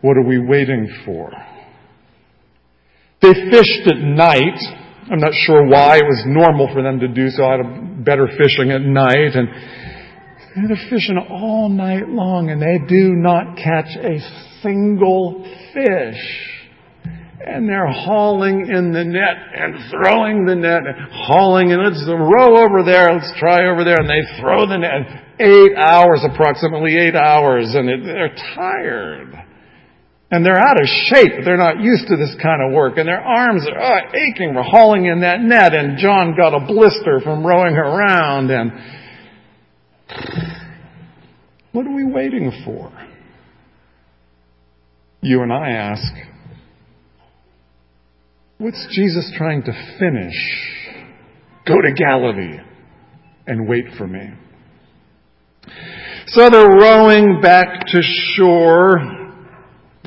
What 0.00 0.16
are 0.16 0.26
we 0.26 0.40
waiting 0.44 0.90
for? 1.04 1.30
They 3.22 3.32
fished 3.32 3.86
at 3.86 3.98
night 3.98 4.79
I'm 5.10 5.18
not 5.18 5.32
sure 5.34 5.66
why 5.66 5.96
it 5.96 6.04
was 6.04 6.22
normal 6.24 6.72
for 6.72 6.82
them 6.82 7.00
to 7.00 7.08
do 7.08 7.30
so. 7.30 7.44
I 7.44 7.56
had 7.56 8.04
better 8.04 8.28
fishing 8.38 8.70
at 8.70 8.82
night 8.82 9.34
and 9.34 9.48
they're 10.68 10.88
fishing 10.88 11.18
all 11.18 11.68
night 11.68 12.08
long 12.08 12.50
and 12.50 12.62
they 12.62 12.78
do 12.86 13.10
not 13.16 13.56
catch 13.56 13.90
a 13.96 14.20
single 14.62 15.42
fish. 15.74 16.46
And 17.44 17.68
they're 17.68 17.90
hauling 17.90 18.68
in 18.68 18.92
the 18.92 19.02
net 19.02 19.36
and 19.56 19.90
throwing 19.90 20.44
the 20.44 20.54
net, 20.54 20.82
hauling 21.10 21.72
and 21.72 21.82
let's 21.82 22.04
row 22.06 22.58
over 22.62 22.84
there, 22.84 23.12
let's 23.12 23.32
try 23.40 23.66
over 23.66 23.82
there, 23.82 23.96
and 23.98 24.08
they 24.08 24.20
throw 24.40 24.68
the 24.68 24.76
net. 24.76 25.24
Eight 25.40 25.72
hours, 25.74 26.20
approximately 26.22 26.96
eight 26.98 27.16
hours, 27.16 27.74
and 27.74 27.88
they're 27.88 28.36
tired. 28.54 29.49
And 30.30 30.46
they're 30.46 30.58
out 30.58 30.80
of 30.80 30.86
shape. 30.86 31.44
They're 31.44 31.56
not 31.56 31.80
used 31.80 32.06
to 32.06 32.16
this 32.16 32.36
kind 32.40 32.62
of 32.62 32.72
work. 32.72 32.98
And 32.98 33.08
their 33.08 33.20
arms 33.20 33.66
are 33.66 33.80
oh, 33.80 34.16
aching 34.16 34.54
for 34.54 34.62
hauling 34.62 35.06
in 35.06 35.22
that 35.22 35.40
net. 35.40 35.74
And 35.74 35.98
John 35.98 36.36
got 36.36 36.54
a 36.54 36.64
blister 36.66 37.20
from 37.20 37.44
rowing 37.44 37.74
around. 37.74 38.50
And 38.50 38.70
what 41.72 41.84
are 41.84 41.94
we 41.94 42.04
waiting 42.04 42.52
for? 42.64 42.92
You 45.20 45.42
and 45.42 45.52
I 45.52 45.70
ask, 45.70 46.12
what's 48.58 48.86
Jesus 48.92 49.32
trying 49.36 49.64
to 49.64 49.72
finish? 49.98 50.36
Go 51.66 51.74
to 51.74 51.92
Galilee 51.92 52.58
and 53.48 53.68
wait 53.68 53.86
for 53.98 54.06
me. 54.06 54.30
So 56.28 56.48
they're 56.48 56.68
rowing 56.68 57.40
back 57.42 57.86
to 57.88 58.00
shore 58.34 59.19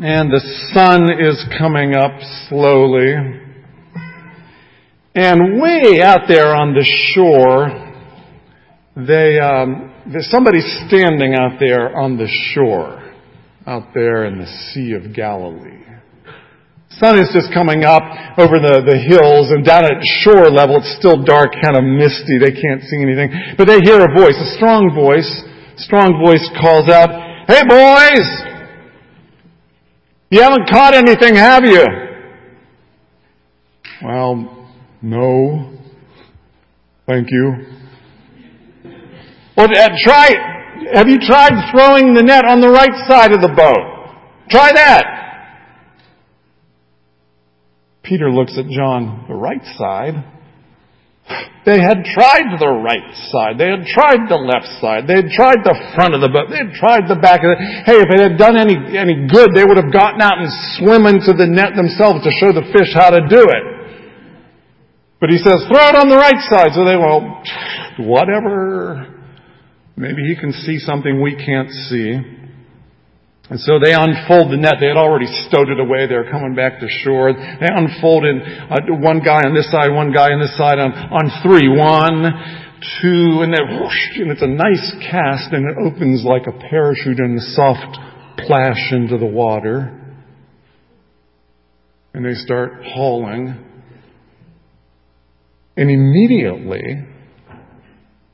and 0.03 0.29
the 0.29 0.43
sun 0.75 1.07
is 1.15 1.39
coming 1.57 1.95
up 1.95 2.12
slowly. 2.50 3.15
And 5.15 5.62
way 5.62 6.01
out 6.01 6.27
there 6.27 6.53
on 6.53 6.74
the 6.74 6.83
shore, 7.15 7.72
they, 8.98 9.39
um, 9.39 9.95
there's 10.12 10.29
somebody 10.29 10.60
standing 10.88 11.36
out 11.39 11.55
there 11.57 11.95
on 11.95 12.17
the 12.17 12.27
shore, 12.51 13.15
out 13.65 13.93
there 13.93 14.25
in 14.25 14.39
the 14.39 14.48
Sea 14.74 14.91
of 14.91 15.15
Galilee. 15.15 15.88
Sun 17.00 17.17
is 17.17 17.31
just 17.31 17.53
coming 17.53 17.86
up 17.86 18.03
over 18.38 18.60
the, 18.60 18.83
the 18.83 19.00
hills 19.07 19.55
and 19.55 19.63
down 19.63 19.86
at 19.86 20.03
shore 20.19 20.51
level 20.51 20.83
it's 20.83 20.93
still 21.00 21.24
dark, 21.24 21.55
kind 21.63 21.77
of 21.79 21.83
misty. 21.88 22.43
They 22.43 22.51
can't 22.51 22.83
see 22.83 23.00
anything. 23.00 23.55
But 23.55 23.72
they 23.72 23.79
hear 23.79 24.03
a 24.03 24.12
voice, 24.12 24.36
a 24.36 24.51
strong 24.60 24.91
voice. 24.93 25.31
Strong 25.77 26.19
voice 26.19 26.43
calls 26.60 26.91
out, 26.91 27.07
Hey 27.48 27.63
boys! 27.63 28.52
You 30.34 30.42
haven't 30.42 30.68
caught 30.68 30.96
anything, 30.96 31.36
have 31.36 31.63
you? 31.63 31.86
Well, 34.04 34.68
no. 35.00 35.78
Thank 37.08 37.28
you. 37.30 37.54
Or 39.56 39.66
uh, 39.66 39.90
try, 40.04 40.32
have 40.96 41.08
you 41.08 41.20
tried 41.20 41.70
throwing 41.72 42.16
the 42.16 42.24
net 42.24 42.46
on 42.46 42.62
the 42.62 42.70
right 42.70 43.08
side 43.08 43.32
of 43.32 43.42
the 43.42 43.48
boat? 43.48 44.18
Try 44.50 44.72
that. 44.74 45.06
Peter 48.02 48.32
looks 48.32 48.58
at 48.58 48.66
John, 48.70 49.25
the 49.28 49.36
right 49.36 49.63
side? 49.78 50.16
They 51.63 51.80
had 51.80 52.03
tried 52.03 52.60
the 52.60 52.68
right 52.68 53.08
side. 53.32 53.56
They 53.56 53.72
had 53.72 53.88
tried 53.88 54.27
the 54.27 54.36
left 54.36 54.68
side. 54.84 55.08
They 55.08 55.24
had 55.24 55.32
tried 55.32 55.63
the 55.63 55.72
front 55.96 56.12
of 56.12 56.20
the 56.20 56.27
boat. 56.27 56.51
They 56.51 56.60
had 56.60 56.75
tried 56.75 57.08
the 57.08 57.15
back 57.15 57.39
of 57.48 57.56
it. 57.56 57.60
Hey, 57.88 58.03
if 58.03 58.12
it 58.12 58.20
had 58.20 58.36
done 58.36 58.60
any, 58.60 58.75
any 58.75 59.32
good, 59.32 59.56
they 59.56 59.63
would 59.63 59.80
have 59.80 59.88
gotten 59.88 60.20
out 60.20 60.44
and 60.44 60.51
swim 60.75 61.08
into 61.08 61.32
the 61.32 61.48
net 61.48 61.80
themselves 61.80 62.20
to 62.27 62.32
show 62.36 62.51
the 62.51 62.68
fish 62.75 62.92
how 62.92 63.15
to 63.15 63.24
do 63.32 63.48
it. 63.48 63.63
But 65.24 65.32
he 65.32 65.39
says, 65.39 65.63
throw 65.72 65.88
it 65.88 65.96
on 65.96 66.12
the 66.12 66.20
right 66.20 66.44
side. 66.51 66.75
So 66.75 66.84
they, 66.84 67.00
well, 67.00 67.39
whatever. 68.03 69.08
Maybe 69.96 70.27
he 70.27 70.36
can 70.36 70.51
see 70.51 70.80
something 70.84 71.24
we 71.24 71.39
can't 71.39 71.72
see. 71.88 72.42
And 73.53 73.62
so 73.62 73.77
they 73.77 73.93
unfold 73.93 74.50
the 74.51 74.57
net. 74.57 74.81
They 74.81 74.88
had 74.88 74.98
already 74.98 75.27
stowed 75.45 75.69
it 75.69 75.79
away. 75.79 76.07
They 76.07 76.15
were 76.15 76.31
coming 76.31 76.55
back 76.55 76.79
to 76.79 76.88
shore. 76.89 77.31
They 77.33 77.69
unfolded 77.69 78.41
uh, 78.41 78.98
one 78.98 79.22
guy 79.22 79.45
on 79.45 79.53
this 79.53 79.69
side, 79.69 79.93
one 79.93 80.12
guy 80.12 80.33
on 80.33 80.41
this 80.41 80.57
side 80.57 80.79
on, 80.79 80.89
on 80.89 81.29
three. 81.45 81.69
One, 81.69 82.33
two, 82.98 83.45
and 83.45 83.53
then 83.53 83.77
whoosh, 83.77 84.17
and 84.17 84.31
it's 84.31 84.41
a 84.41 84.48
nice 84.48 84.95
cast 85.05 85.53
and 85.53 85.69
it 85.69 85.77
opens 85.77 86.25
like 86.25 86.48
a 86.48 86.67
parachute 86.67 87.19
and 87.19 87.38
a 87.38 87.41
soft 87.53 87.95
plash 88.39 88.91
into 88.91 89.19
the 89.19 89.29
water. 89.29 90.01
And 92.15 92.25
they 92.25 92.33
start 92.33 92.81
hauling. 92.83 93.53
And 95.77 95.91
immediately, 95.91 97.05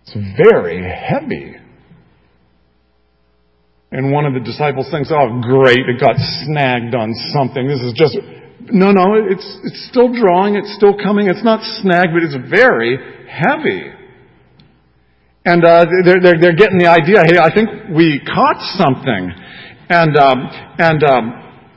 it's 0.04 0.16
very 0.38 0.82
heavy. 0.82 1.58
And 3.92 4.12
one 4.12 4.26
of 4.26 4.34
the 4.34 4.40
disciples 4.40 4.88
thinks, 4.92 5.10
oh 5.12 5.42
great, 5.42 5.90
it 5.90 6.00
got 6.00 6.16
snagged 6.46 6.94
on 6.94 7.14
something. 7.34 7.66
This 7.66 7.82
is 7.82 7.94
just, 7.98 8.18
no, 8.70 8.92
no, 8.92 9.18
it's, 9.18 9.46
it's 9.66 9.90
still 9.90 10.14
drawing, 10.14 10.56
it's 10.56 10.74
still 10.78 10.94
coming, 10.94 11.28
it's 11.28 11.44
not 11.44 11.62
snagged, 11.82 12.14
but 12.14 12.22
it's 12.22 12.38
very 12.50 12.98
heavy. 13.26 13.90
And 15.46 15.66
uh, 15.66 15.86
they're, 16.06 16.22
they're, 16.22 16.40
they're 16.40 16.56
getting 16.56 16.78
the 16.78 16.86
idea, 16.86 17.26
hey, 17.26 17.42
I 17.42 17.50
think 17.50 17.90
we 17.90 18.22
caught 18.22 18.62
something. 18.78 19.34
And, 19.90 20.14
um, 20.18 20.38
and, 20.78 21.02
um, 21.02 21.26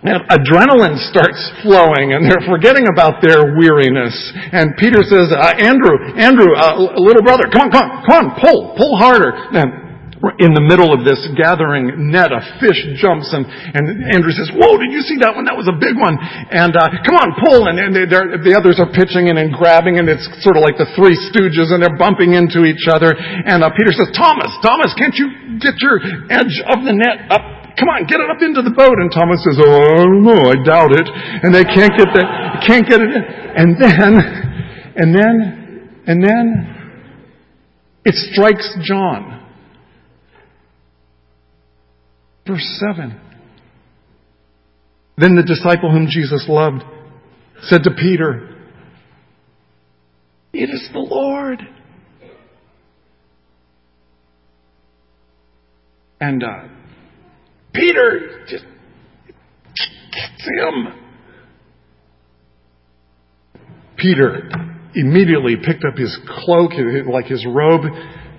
and 0.05 0.21
adrenaline 0.29 0.99
starts 1.09 1.41
flowing 1.63 2.13
and 2.13 2.29
they're 2.29 2.45
forgetting 2.45 2.91
about 2.93 3.23
their 3.25 3.57
weariness. 3.57 4.13
And 4.53 4.77
Peter 4.77 5.01
says, 5.01 5.33
uh, 5.33 5.55
Andrew, 5.57 5.97
Andrew, 6.21 6.53
uh, 6.53 6.77
little 7.01 7.23
brother, 7.23 7.49
come 7.49 7.71
on, 7.71 7.73
come 7.73 7.85
on, 7.87 8.05
come 8.05 8.19
on, 8.21 8.29
pull, 8.37 8.75
pull 8.77 8.99
harder. 8.99 9.33
And 9.33 9.82
in 10.39 10.55
the 10.55 10.63
middle 10.63 10.95
of 10.95 11.03
this 11.03 11.19
gathering 11.35 12.15
net, 12.15 12.31
a 12.31 12.39
fish 12.63 12.79
jumps 13.03 13.35
and, 13.35 13.43
and 13.43 14.07
Andrew 14.15 14.31
says, 14.31 14.55
whoa, 14.55 14.79
did 14.79 14.95
you 14.95 15.03
see 15.03 15.19
that 15.19 15.35
one? 15.35 15.43
That 15.51 15.59
was 15.59 15.67
a 15.67 15.75
big 15.75 15.99
one. 15.99 16.15
And, 16.15 16.79
uh, 16.79 17.03
come 17.03 17.19
on, 17.19 17.35
pull. 17.43 17.67
And, 17.67 17.75
and 17.83 17.91
they, 17.91 18.07
the 18.07 18.55
others 18.55 18.79
are 18.79 18.87
pitching 18.95 19.27
in 19.27 19.35
and 19.35 19.51
grabbing 19.51 19.99
and 19.99 20.07
it's 20.07 20.23
sort 20.47 20.55
of 20.55 20.63
like 20.63 20.79
the 20.79 20.87
three 20.95 21.19
stooges 21.35 21.75
and 21.75 21.83
they're 21.83 21.99
bumping 21.99 22.39
into 22.39 22.63
each 22.63 22.87
other. 22.87 23.11
And, 23.19 23.67
uh, 23.67 23.75
Peter 23.75 23.91
says, 23.91 24.15
Thomas, 24.15 24.55
Thomas, 24.63 24.95
can't 24.95 25.19
you 25.19 25.59
get 25.59 25.75
your 25.83 25.99
edge 26.31 26.55
of 26.71 26.87
the 26.87 26.95
net 26.95 27.27
up 27.35 27.43
come 27.73 27.89
on, 27.89 28.05
get 28.05 28.21
it 28.21 28.29
up 28.29 28.39
into 28.45 28.61
the 28.63 28.71
boat. 28.71 29.01
And 29.01 29.11
Thomas 29.11 29.43
says, 29.43 29.59
oh, 29.59 29.75
I 29.75 30.07
don't 30.07 30.23
know, 30.23 30.43
I 30.55 30.57
doubt 30.61 30.93
it. 30.93 31.09
And 31.43 31.51
they 31.51 31.65
can't 31.65 31.91
get 31.99 32.15
the, 32.15 32.23
can't 32.63 32.87
get 32.87 33.01
it 33.01 33.11
in. 33.11 33.25
And 33.59 33.75
then, 33.81 34.13
and 34.95 35.09
then, 35.11 35.35
and 36.07 36.19
then, 36.23 36.47
it 38.05 38.15
strikes 38.15 38.69
John. 38.83 39.42
Verse 42.47 42.83
7. 42.95 43.21
Then 45.17 45.37
the 45.37 45.43
disciple 45.43 45.91
whom 45.91 46.07
Jesus 46.09 46.47
loved 46.49 46.83
said 47.63 47.83
to 47.85 47.91
Peter, 47.91 48.49
It 50.53 50.71
is 50.71 50.89
the 50.93 50.99
Lord. 50.99 51.63
And 56.21 56.43
uh, 56.43 56.69
Peter 57.75 58.45
just 58.49 58.65
gets 60.13 60.49
him. 60.57 60.99
Peter 63.97 64.51
immediately 64.95 65.57
picked 65.57 65.85
up 65.85 65.97
his 65.97 66.19
cloak, 66.27 66.73
like 67.13 67.27
his 67.27 67.47
robe, 67.47 67.83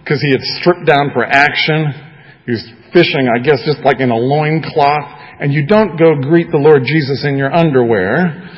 because 0.03 0.21
he 0.21 0.31
had 0.31 0.41
stripped 0.41 0.85
down 0.85 1.11
for 1.13 1.23
action. 1.25 2.12
He 2.45 2.51
was 2.51 2.63
fishing, 2.91 3.31
I 3.31 3.39
guess, 3.39 3.63
just 3.63 3.79
like 3.87 4.03
in 4.03 4.11
a 4.11 4.19
loincloth, 4.19 5.07
and 5.39 5.51
you 5.55 5.65
don't 5.65 5.95
go 5.95 6.19
greet 6.19 6.51
the 6.51 6.59
Lord 6.59 6.83
Jesus 6.83 7.23
in 7.23 7.39
your 7.39 7.47
underwear. 7.47 8.51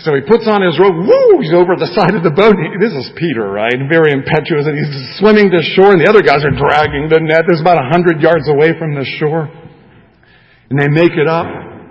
So 0.00 0.12
he 0.12 0.20
puts 0.24 0.44
on 0.44 0.60
his 0.60 0.76
robe, 0.76 0.96
woo, 0.96 1.40
he's 1.40 1.56
over 1.56 1.76
the 1.76 1.88
side 1.96 2.16
of 2.16 2.24
the 2.24 2.32
boat. 2.32 2.56
This 2.80 2.92
is 2.92 3.12
Peter, 3.16 3.44
right? 3.48 3.76
Very 3.88 4.12
impetuous, 4.12 4.64
and 4.64 4.76
he's 4.76 4.92
swimming 5.20 5.52
to 5.52 5.60
shore, 5.76 5.92
and 5.92 6.00
the 6.00 6.08
other 6.08 6.24
guys 6.24 6.44
are 6.44 6.52
dragging 6.52 7.08
the 7.12 7.20
net. 7.20 7.44
There's 7.44 7.60
about 7.60 7.80
a 7.80 7.88
hundred 7.88 8.20
yards 8.20 8.48
away 8.48 8.76
from 8.76 8.96
the 8.96 9.04
shore. 9.20 9.48
And 10.68 10.76
they 10.80 10.88
make 10.88 11.12
it 11.12 11.28
up. 11.28 11.48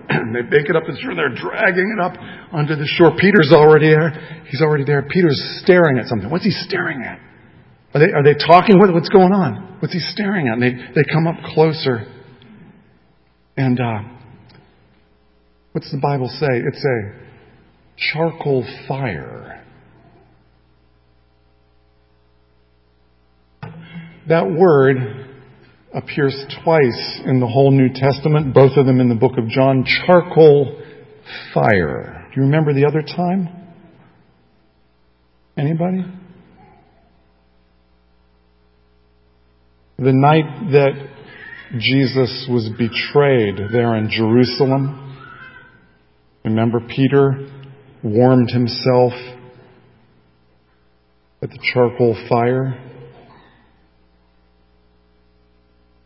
and 0.10 0.34
they 0.36 0.46
make 0.46 0.66
it 0.70 0.76
up 0.78 0.86
the 0.86 0.98
shore, 0.98 1.14
and 1.14 1.20
they're 1.22 1.38
dragging 1.38 1.90
it 1.94 2.02
up 2.02 2.18
onto 2.54 2.74
the 2.74 2.90
shore. 2.98 3.14
Peter's 3.18 3.54
already 3.54 3.90
there. 3.94 4.46
He's 4.50 4.62
already 4.62 4.86
there. 4.86 5.06
Peter's 5.10 5.38
staring 5.62 5.98
at 5.98 6.06
something. 6.06 6.30
What's 6.30 6.46
he 6.46 6.54
staring 6.54 7.02
at? 7.06 7.22
Are 7.96 8.00
they, 8.00 8.12
are 8.12 8.24
they 8.24 8.34
talking? 8.34 8.78
What, 8.78 8.94
what's 8.94 9.08
going 9.08 9.32
on? 9.32 9.78
What's 9.80 9.94
he 9.94 10.02
staring 10.02 10.50
at? 10.50 10.56
And 10.56 10.62
they, 10.62 10.72
they 10.94 11.10
come 11.10 11.28
up 11.28 11.36
closer. 11.54 12.06
And 13.56 13.80
uh, 13.80 14.00
what's 15.72 15.90
the 15.92 15.98
Bible 15.98 16.28
say? 16.28 16.48
It's 16.52 16.84
a 16.84 17.14
charcoal 17.96 18.66
fire. 18.86 19.66
That 24.28 24.52
word 24.52 24.98
appears 25.94 26.36
twice 26.66 27.22
in 27.26 27.40
the 27.40 27.48
whole 27.48 27.72
New 27.72 27.94
Testament, 27.94 28.54
both 28.54 28.76
of 28.76 28.86
them 28.86 29.00
in 29.00 29.08
the 29.08 29.16
book 29.16 29.38
of 29.38 29.48
John. 29.48 29.86
Charcoal 30.06 30.82
fire. 31.54 32.28
Do 32.34 32.42
you 32.42 32.48
remember 32.48 32.74
the 32.74 32.88
other 32.88 33.02
time? 33.02 33.48
Anybody? 35.58 36.04
The 39.98 40.12
night 40.12 40.72
that 40.72 40.92
Jesus 41.80 42.48
was 42.52 42.68
betrayed 42.78 43.56
there 43.72 43.96
in 43.96 44.10
Jerusalem, 44.10 45.18
remember 46.44 46.82
Peter 46.82 47.48
warmed 48.04 48.50
himself 48.52 49.14
at 51.42 51.50
the 51.50 51.60
charcoal 51.74 52.22
fire? 52.28 52.78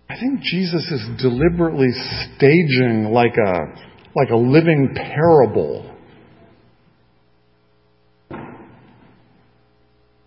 I 0.07 0.19
think 0.19 0.41
Jesus 0.41 0.91
is 0.91 1.21
deliberately 1.21 1.89
staging 2.35 3.05
like 3.11 3.33
a, 3.37 3.53
like 4.15 4.29
a 4.29 4.37
living 4.37 4.93
parable. 4.93 5.95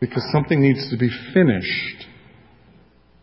Because 0.01 0.25
something 0.33 0.61
needs 0.61 0.91
to 0.91 0.99
be 0.99 1.11
finished. 1.33 2.07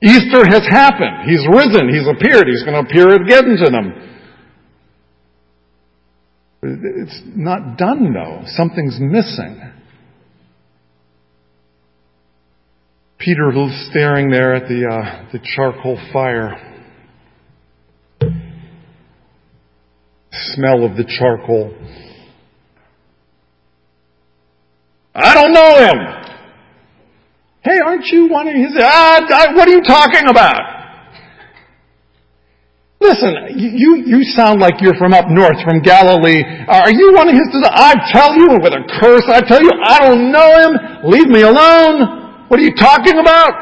Easter 0.01 0.45
has 0.45 0.65
happened. 0.69 1.29
He's 1.29 1.45
risen. 1.53 1.89
He's 1.89 2.07
appeared. 2.07 2.47
He's 2.47 2.63
going 2.63 2.83
to 2.83 2.89
appear 2.89 3.15
again 3.15 3.57
to 3.57 3.69
them. 3.69 4.09
It's 6.61 7.21
not 7.35 7.77
done 7.77 8.13
though. 8.13 8.41
Something's 8.45 8.97
missing. 8.99 9.61
Peter 13.17 13.51
who's 13.51 13.87
staring 13.91 14.29
there 14.29 14.55
at 14.55 14.69
the, 14.69 14.87
uh, 14.87 15.31
the 15.33 15.39
charcoal 15.43 15.99
fire. 16.13 16.65
Smell 20.31 20.85
of 20.85 20.95
the 20.95 21.03
charcoal. 21.03 21.75
I 25.13 25.33
don't 25.33 25.53
know 25.53 25.75
him. 25.79 26.38
Hey, 27.61 27.79
aren't 27.83 28.05
you 28.07 28.27
one 28.29 28.47
of 28.47 28.55
his? 28.55 28.71
Ah, 28.79 29.19
what 29.53 29.67
are 29.67 29.71
you 29.71 29.83
talking 29.83 30.29
about? 30.29 30.79
Listen, 33.01 33.33
you, 33.55 34.03
you 34.05 34.23
sound 34.23 34.59
like 34.59 34.81
you're 34.81 34.97
from 34.97 35.13
up 35.13 35.25
north, 35.29 35.57
from 35.63 35.81
Galilee. 35.81 36.43
Are 36.67 36.91
you 36.91 37.13
one 37.15 37.29
of 37.29 37.33
his? 37.33 37.47
I 37.63 37.95
tell 38.11 38.35
you 38.35 38.59
with 38.61 38.73
a 38.73 38.83
curse, 38.99 39.23
I 39.27 39.41
tell 39.41 39.61
you, 39.61 39.71
I 39.85 39.99
don't 39.99 40.31
know 40.31 40.51
him. 40.59 41.09
Leave 41.09 41.27
me 41.27 41.41
alone. 41.41 42.47
What 42.49 42.59
are 42.59 42.63
you 42.63 42.75
talking 42.75 43.19
about? 43.19 43.53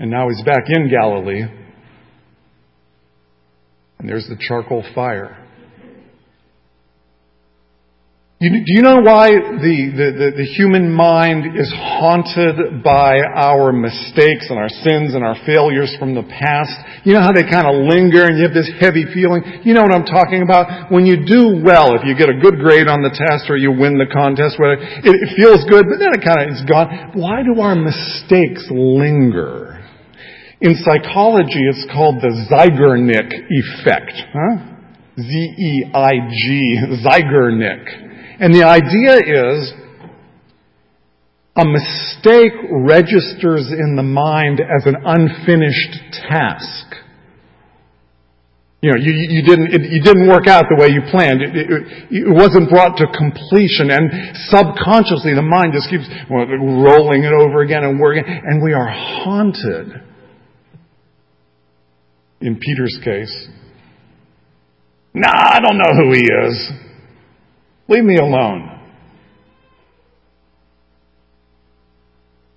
And 0.00 0.10
now 0.10 0.28
he's 0.28 0.42
back 0.44 0.64
in 0.66 0.88
Galilee. 0.88 1.42
And 3.98 4.08
there's 4.08 4.26
the 4.28 4.36
charcoal 4.40 4.84
fire. 4.94 5.36
You, 8.40 8.48
do 8.48 8.72
you 8.72 8.80
know 8.80 9.04
why 9.04 9.36
the, 9.36 9.76
the, 9.92 10.08
the, 10.16 10.28
the, 10.40 10.48
human 10.56 10.88
mind 10.88 11.60
is 11.60 11.68
haunted 11.76 12.80
by 12.80 13.20
our 13.20 13.68
mistakes 13.68 14.48
and 14.48 14.56
our 14.56 14.72
sins 14.80 15.12
and 15.12 15.20
our 15.20 15.36
failures 15.44 15.92
from 16.00 16.16
the 16.16 16.24
past? 16.24 16.72
You 17.04 17.12
know 17.12 17.20
how 17.20 17.36
they 17.36 17.44
kind 17.44 17.68
of 17.68 17.84
linger 17.84 18.24
and 18.24 18.40
you 18.40 18.48
have 18.48 18.56
this 18.56 18.72
heavy 18.80 19.04
feeling? 19.12 19.44
You 19.60 19.76
know 19.76 19.84
what 19.84 19.92
I'm 19.92 20.08
talking 20.08 20.40
about? 20.40 20.88
When 20.88 21.04
you 21.04 21.20
do 21.20 21.60
well, 21.60 21.92
if 21.92 22.08
you 22.08 22.16
get 22.16 22.32
a 22.32 22.40
good 22.40 22.56
grade 22.56 22.88
on 22.88 23.04
the 23.04 23.12
test 23.12 23.52
or 23.52 23.60
you 23.60 23.76
win 23.76 24.00
the 24.00 24.08
contest, 24.08 24.56
whatever, 24.56 24.88
it, 25.04 25.20
it 25.20 25.36
feels 25.36 25.60
good, 25.68 25.84
but 25.84 26.00
then 26.00 26.16
it 26.16 26.24
kind 26.24 26.40
of 26.40 26.48
is 26.48 26.64
gone. 26.64 27.12
Why 27.12 27.44
do 27.44 27.60
our 27.60 27.76
mistakes 27.76 28.64
linger? 28.72 29.84
In 30.64 30.80
psychology, 30.80 31.60
it's 31.68 31.84
called 31.92 32.24
the 32.24 32.32
Zeigarnik 32.48 33.36
effect. 33.52 34.16
Huh? 34.32 34.80
Z-E-I-G, 35.20 36.48
Zeigarnik. 37.04 38.09
And 38.40 38.54
the 38.54 38.64
idea 38.64 39.20
is 39.20 39.72
a 41.56 41.64
mistake 41.64 42.56
registers 42.72 43.68
in 43.68 43.96
the 43.96 44.02
mind 44.02 44.60
as 44.60 44.86
an 44.86 44.96
unfinished 45.04 46.24
task. 46.26 46.96
You 48.80 48.92
know, 48.92 48.96
you, 48.96 49.12
you 49.12 49.42
didn't, 49.44 49.74
it, 49.74 49.92
you 49.92 50.00
didn't 50.00 50.26
work 50.26 50.46
out 50.46 50.64
the 50.72 50.80
way 50.80 50.88
you 50.88 51.02
planned. 51.10 51.42
It, 51.42 51.52
it, 51.52 51.68
it, 51.68 52.32
wasn't 52.32 52.70
brought 52.70 52.96
to 52.96 53.06
completion 53.12 53.92
and 53.92 54.08
subconsciously 54.48 55.36
the 55.36 55.44
mind 55.44 55.76
just 55.76 55.90
keeps 55.90 56.08
rolling 56.32 57.24
it 57.24 57.34
over 57.36 57.60
again 57.60 57.84
and 57.84 58.00
working 58.00 58.24
and 58.24 58.64
we 58.64 58.72
are 58.72 58.88
haunted. 58.88 60.00
In 62.40 62.56
Peter's 62.56 62.98
case, 63.04 63.48
nah, 65.12 65.28
I 65.28 65.60
don't 65.60 65.76
know 65.76 65.92
who 65.92 66.12
he 66.14 66.24
is. 66.24 66.89
Leave 67.90 68.04
me 68.04 68.18
alone. 68.18 68.78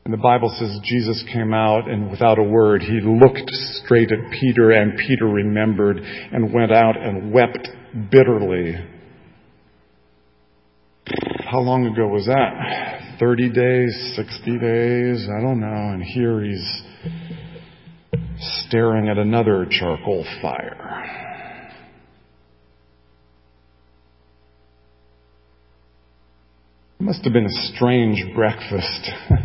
And 0.05 0.13
the 0.13 0.17
Bible 0.17 0.55
says 0.59 0.79
Jesus 0.83 1.23
came 1.33 1.55
out 1.55 1.89
and 1.89 2.11
without 2.11 2.37
a 2.37 2.43
word, 2.43 2.83
he 2.83 2.99
looked 3.01 3.49
straight 3.49 4.11
at 4.11 4.31
Peter 4.39 4.69
and 4.69 4.95
Peter 4.95 5.25
remembered 5.25 5.97
and 5.97 6.53
went 6.53 6.71
out 6.71 6.95
and 6.97 7.33
wept 7.33 7.67
bitterly. 8.11 8.75
How 11.49 11.61
long 11.61 11.87
ago 11.87 12.07
was 12.07 12.27
that? 12.27 13.17
30 13.19 13.49
days, 13.49 14.13
60 14.15 14.59
days, 14.59 15.27
I 15.35 15.41
don't 15.41 15.59
know. 15.59 15.93
And 15.93 16.03
here 16.03 16.43
he's 16.43 16.83
staring 18.67 19.09
at 19.09 19.17
another 19.17 19.65
charcoal 19.67 20.25
fire. 20.43 21.23
It 27.02 27.02
must 27.13 27.25
have 27.25 27.33
been 27.33 27.45
a 27.45 27.61
strange 27.69 28.25
breakfast. 28.33 29.11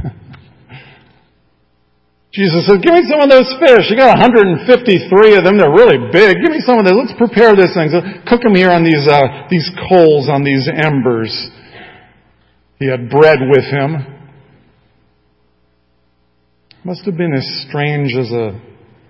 Jesus 2.33 2.65
said, 2.65 2.81
give 2.81 2.97
me 2.97 3.05
some 3.05 3.21
of 3.21 3.29
those 3.29 3.53
fish. 3.61 3.93
You 3.93 3.97
got 3.97 4.17
153 4.17 5.37
of 5.37 5.45
them. 5.45 5.59
They're 5.59 5.69
really 5.69 6.09
big. 6.11 6.41
Give 6.41 6.51
me 6.51 6.65
some 6.65 6.79
of 6.79 6.87
those. 6.87 6.95
Let's 6.97 7.13
prepare 7.19 7.55
this 7.55 7.77
thing. 7.77 7.91
So 7.93 8.01
cook 8.25 8.41
them 8.41 8.55
here 8.55 8.71
on 8.71 8.85
these, 8.85 9.07
uh, 9.07 9.45
these 9.51 9.71
coals, 9.87 10.31
on 10.31 10.45
these 10.45 10.67
embers. 10.67 11.51
He 12.79 12.89
had 12.89 13.11
bread 13.11 13.41
with 13.51 13.65
him. 13.65 14.17
Must 16.85 17.05
have 17.05 17.19
been 17.19 17.35
as 17.35 17.67
strange 17.69 18.15
as 18.17 18.33
a, 18.33 18.59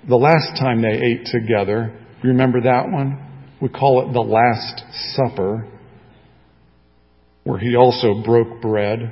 the 0.09 0.16
last 0.16 0.59
time 0.59 0.83
they 0.83 0.99
ate 0.99 1.27
together. 1.27 1.94
Remember 2.25 2.61
that 2.62 2.90
one? 2.90 3.21
We 3.62 3.68
call 3.68 4.03
it 4.03 4.12
the 4.12 4.21
Last 4.21 4.83
Supper 5.14 5.78
where 7.48 7.58
he 7.58 7.74
also 7.74 8.22
broke 8.22 8.61
bread. 8.61 9.11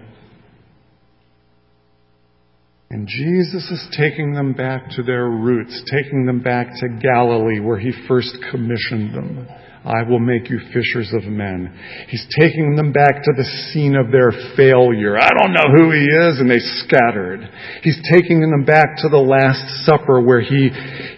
And 2.91 3.09
Jesus 3.09 3.71
is 3.71 3.97
taking 3.97 4.35
them 4.35 4.53
back 4.53 4.91
to 4.91 5.03
their 5.03 5.25
roots, 5.25 5.83
taking 5.91 6.27
them 6.27 6.43
back 6.43 6.67
to 6.81 6.99
Galilee 7.01 7.61
where 7.61 7.79
he 7.79 7.93
first 8.07 8.37
commissioned 8.51 9.15
them. 9.15 9.49
I 9.87 10.03
will 10.07 10.19
make 10.19 10.51
you 10.51 10.59
fishers 10.71 11.15
of 11.15 11.25
men. 11.25 11.79
He's 12.09 12.27
taking 12.39 12.77
them 12.77 12.93
back 12.93 13.23
to 13.23 13.33
the 13.35 13.45
scene 13.73 13.97
of 13.97 14.13
their 14.13 14.33
failure. 14.55 15.17
I 15.17 15.31
don't 15.31 15.55
know 15.55 15.71
who 15.75 15.93
he 15.93 16.05
is, 16.05 16.39
and 16.39 16.51
they 16.51 16.59
scattered. 16.59 17.41
He's 17.83 17.99
taking 18.13 18.43
them 18.43 18.67
back 18.67 18.99
to 18.99 19.09
the 19.09 19.17
Last 19.17 19.87
Supper 19.87 20.21
where 20.21 20.43
he, 20.43 20.69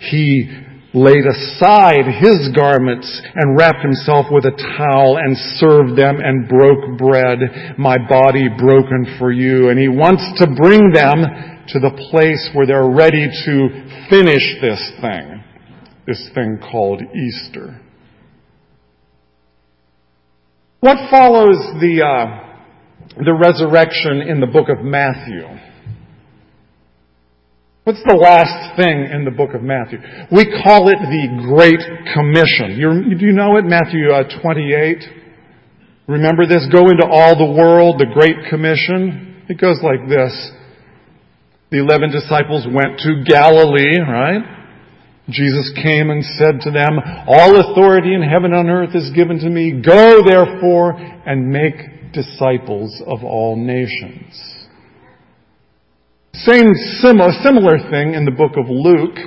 he 0.08 0.67
laid 0.94 1.26
aside 1.26 2.06
his 2.18 2.48
garments 2.56 3.20
and 3.34 3.58
wrapped 3.58 3.82
himself 3.82 4.26
with 4.30 4.44
a 4.46 4.56
towel 4.76 5.18
and 5.18 5.36
served 5.60 5.98
them 5.98 6.16
and 6.20 6.48
broke 6.48 6.98
bread, 6.98 7.76
my 7.78 7.96
body 8.08 8.48
broken 8.58 9.16
for 9.18 9.30
you. 9.30 9.68
And 9.68 9.78
he 9.78 9.88
wants 9.88 10.24
to 10.40 10.46
bring 10.46 10.90
them 10.92 11.24
to 11.68 11.78
the 11.78 11.92
place 12.10 12.48
where 12.54 12.66
they're 12.66 12.88
ready 12.88 13.28
to 13.28 13.68
finish 14.08 14.56
this 14.62 14.92
thing, 15.00 15.44
this 16.06 16.30
thing 16.34 16.58
called 16.70 17.02
Easter. 17.14 17.80
What 20.80 21.10
follows 21.10 21.58
the, 21.80 22.02
uh, 22.06 23.22
the 23.22 23.34
resurrection 23.34 24.22
in 24.22 24.40
the 24.40 24.46
book 24.46 24.68
of 24.68 24.82
Matthew? 24.84 25.42
What's 27.88 28.04
the 28.04 28.20
last 28.20 28.76
thing 28.76 29.08
in 29.08 29.24
the 29.24 29.32
book 29.32 29.56
of 29.56 29.64
Matthew? 29.64 29.96
We 30.28 30.44
call 30.60 30.92
it 30.92 31.00
the 31.00 31.24
Great 31.48 31.80
Commission. 32.12 32.76
You're, 32.76 33.00
do 33.16 33.24
you 33.24 33.32
know 33.32 33.56
it? 33.56 33.64
Matthew 33.64 34.12
uh, 34.12 34.28
28. 34.44 36.04
Remember 36.04 36.44
this? 36.44 36.68
Go 36.68 36.92
into 36.92 37.08
all 37.08 37.32
the 37.32 37.48
world, 37.48 37.96
the 37.96 38.12
Great 38.12 38.44
Commission. 38.52 39.40
It 39.48 39.56
goes 39.56 39.80
like 39.80 40.04
this. 40.04 40.36
The 41.72 41.80
eleven 41.80 42.12
disciples 42.12 42.68
went 42.68 43.00
to 43.08 43.24
Galilee, 43.24 43.96
right? 44.04 44.44
Jesus 45.32 45.72
came 45.80 46.12
and 46.12 46.20
said 46.36 46.60
to 46.68 46.70
them, 46.70 47.00
All 47.24 47.56
authority 47.56 48.12
in 48.12 48.20
heaven 48.20 48.52
and 48.52 48.68
earth 48.68 48.92
is 48.92 49.16
given 49.16 49.40
to 49.40 49.48
me. 49.48 49.80
Go 49.80 50.20
therefore 50.28 50.92
and 50.92 51.48
make 51.48 52.12
disciples 52.12 53.00
of 53.08 53.24
all 53.24 53.56
nations. 53.56 54.57
Same 56.46 56.70
similar, 57.02 57.32
similar 57.42 57.78
thing 57.90 58.14
in 58.14 58.24
the 58.24 58.30
book 58.30 58.52
of 58.54 58.70
Luke. 58.70 59.18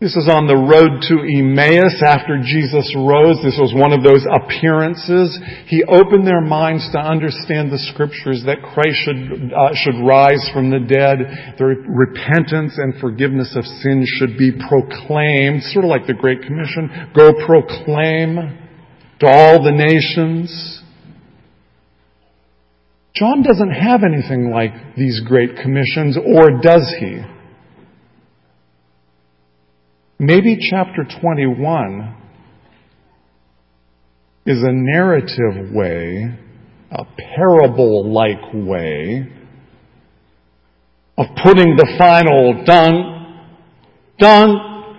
This 0.00 0.16
is 0.16 0.24
on 0.24 0.48
the 0.48 0.56
road 0.56 1.04
to 1.08 1.20
Emmaus 1.20 2.00
after 2.00 2.40
Jesus 2.40 2.88
rose. 2.96 3.36
This 3.44 3.60
was 3.60 3.76
one 3.76 3.92
of 3.92 4.00
those 4.00 4.24
appearances. 4.24 5.36
He 5.68 5.84
opened 5.84 6.26
their 6.26 6.40
minds 6.40 6.88
to 6.92 6.98
understand 6.98 7.68
the 7.68 7.80
scriptures 7.92 8.40
that 8.48 8.64
Christ 8.72 8.96
should, 9.04 9.52
uh, 9.52 9.76
should 9.76 10.00
rise 10.00 10.44
from 10.52 10.72
the 10.72 10.80
dead. 10.80 11.56
The 11.60 11.76
repentance 11.92 12.80
and 12.80 12.96
forgiveness 12.96 13.52
of 13.52 13.68
sins 13.84 14.08
should 14.16 14.40
be 14.40 14.48
proclaimed, 14.48 15.60
sort 15.72 15.84
of 15.84 15.92
like 15.92 16.08
the 16.08 16.16
Great 16.16 16.40
Commission. 16.40 17.12
Go 17.12 17.36
proclaim 17.44 18.36
to 19.20 19.26
all 19.28 19.60
the 19.60 19.76
nations. 19.76 20.83
John 23.14 23.42
doesn't 23.42 23.70
have 23.70 24.02
anything 24.02 24.50
like 24.50 24.96
these 24.96 25.20
great 25.24 25.56
commissions, 25.62 26.18
or 26.18 26.60
does 26.60 26.92
he? 26.98 27.20
Maybe 30.18 30.58
chapter 30.70 31.06
21 31.20 32.16
is 34.46 34.62
a 34.62 34.72
narrative 34.72 35.72
way, 35.72 36.36
a 36.90 37.04
parable 37.36 38.12
like 38.12 38.52
way 38.52 39.28
of 41.16 41.26
putting 41.42 41.76
the 41.76 41.94
final 41.96 42.64
done, 42.64 43.46
done, 44.18 44.98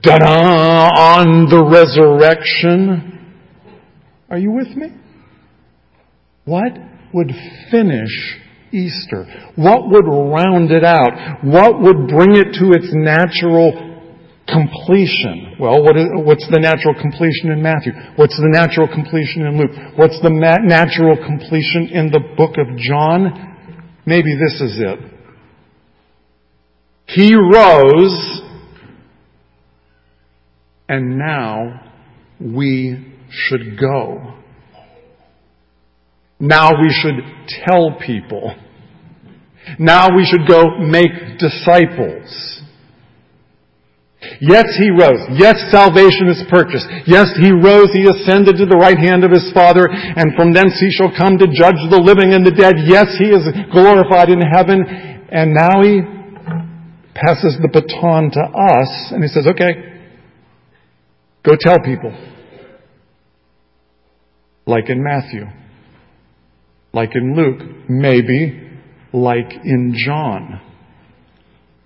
done 0.00 0.22
on 0.22 1.50
the 1.50 1.62
resurrection. 1.62 3.36
Are 4.30 4.38
you 4.38 4.50
with 4.50 4.68
me? 4.68 4.88
What 6.46 6.72
would 7.14 7.32
finish 7.70 8.40
Easter? 8.72 9.24
What 9.56 9.88
would 9.88 10.06
round 10.06 10.70
it 10.70 10.84
out? 10.84 11.44
What 11.44 11.80
would 11.80 12.08
bring 12.08 12.36
it 12.36 12.58
to 12.58 12.74
its 12.74 12.90
natural 12.92 13.94
completion? 14.48 15.56
Well, 15.58 15.82
what 15.82 15.96
is, 15.96 16.06
what's 16.14 16.46
the 16.50 16.60
natural 16.60 16.94
completion 17.00 17.50
in 17.50 17.62
Matthew? 17.62 17.92
What's 18.16 18.36
the 18.36 18.50
natural 18.50 18.88
completion 18.88 19.46
in 19.46 19.58
Luke? 19.58 19.70
What's 19.96 20.20
the 20.20 20.30
natural 20.30 21.16
completion 21.16 21.88
in 21.92 22.10
the 22.10 22.20
book 22.36 22.56
of 22.58 22.76
John? 22.76 23.92
Maybe 24.06 24.34
this 24.34 24.60
is 24.60 24.80
it. 24.80 24.98
He 27.06 27.34
rose, 27.34 28.42
and 30.88 31.18
now 31.18 31.92
we 32.40 33.14
should 33.30 33.78
go. 33.78 34.34
Now 36.44 36.76
we 36.76 36.92
should 36.92 37.24
tell 37.64 37.96
people. 38.04 38.54
Now 39.78 40.08
we 40.14 40.28
should 40.28 40.46
go 40.46 40.76
make 40.76 41.40
disciples. 41.40 42.60
Yes, 44.40 44.68
he 44.76 44.90
rose. 44.92 45.24
Yes, 45.40 45.56
salvation 45.72 46.28
is 46.28 46.44
purchased. 46.52 46.84
Yes, 47.06 47.32
he 47.40 47.48
rose. 47.48 47.88
He 47.92 48.04
ascended 48.04 48.56
to 48.60 48.66
the 48.66 48.76
right 48.76 48.98
hand 48.98 49.24
of 49.24 49.30
his 49.30 49.48
Father, 49.56 49.88
and 49.88 50.36
from 50.36 50.52
thence 50.52 50.76
he 50.80 50.92
shall 50.92 51.12
come 51.16 51.38
to 51.38 51.48
judge 51.48 51.80
the 51.88 52.00
living 52.00 52.34
and 52.36 52.44
the 52.44 52.52
dead. 52.52 52.76
Yes, 52.84 53.08
he 53.16 53.32
is 53.32 53.48
glorified 53.72 54.28
in 54.28 54.40
heaven. 54.40 54.84
And 55.32 55.54
now 55.56 55.80
he 55.80 56.00
passes 57.16 57.56
the 57.60 57.72
baton 57.72 58.30
to 58.32 58.44
us, 58.44 59.12
and 59.12 59.22
he 59.22 59.28
says, 59.28 59.46
okay, 59.48 60.12
go 61.42 61.56
tell 61.58 61.80
people. 61.80 62.12
Like 64.66 64.90
in 64.90 65.02
Matthew. 65.02 65.63
Like 66.94 67.14
in 67.14 67.36
Luke. 67.36 67.88
Maybe 67.88 68.64
like 69.12 69.52
in 69.64 69.94
John. 69.96 70.60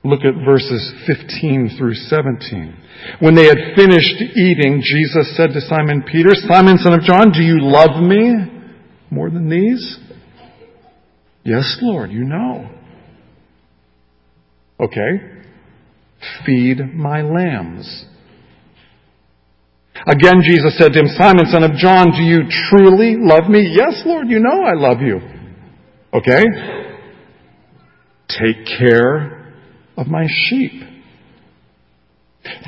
Look 0.04 0.20
at 0.20 0.44
verses 0.44 0.94
15 1.06 1.76
through 1.76 1.94
17. 1.94 2.76
When 3.20 3.34
they 3.34 3.44
had 3.46 3.74
finished 3.76 4.22
eating, 4.36 4.80
Jesus 4.82 5.36
said 5.36 5.50
to 5.52 5.60
Simon 5.60 6.04
Peter, 6.10 6.30
Simon 6.48 6.78
son 6.78 6.94
of 6.94 7.00
John, 7.02 7.32
do 7.32 7.42
you 7.42 7.58
love 7.60 8.00
me 8.02 8.34
more 9.10 9.28
than 9.28 9.50
these? 9.50 9.98
Yes, 11.44 11.78
Lord, 11.82 12.10
you 12.10 12.24
know. 12.24 12.70
Okay. 14.80 15.42
Feed 16.46 16.94
my 16.94 17.22
lambs. 17.22 18.04
Again, 20.06 20.40
Jesus 20.42 20.78
said 20.78 20.92
to 20.92 21.00
him, 21.00 21.08
Simon, 21.16 21.46
son 21.46 21.64
of 21.64 21.72
John, 21.72 22.10
do 22.12 22.22
you 22.22 22.42
truly 22.70 23.16
love 23.18 23.48
me? 23.50 23.74
Yes, 23.74 24.02
Lord, 24.06 24.28
you 24.28 24.38
know 24.40 24.62
I 24.62 24.74
love 24.74 25.00
you. 25.00 25.20
Okay? 26.12 26.44
Take 28.28 28.66
care 28.78 29.54
of 29.96 30.06
my 30.06 30.26
sheep. 30.28 30.72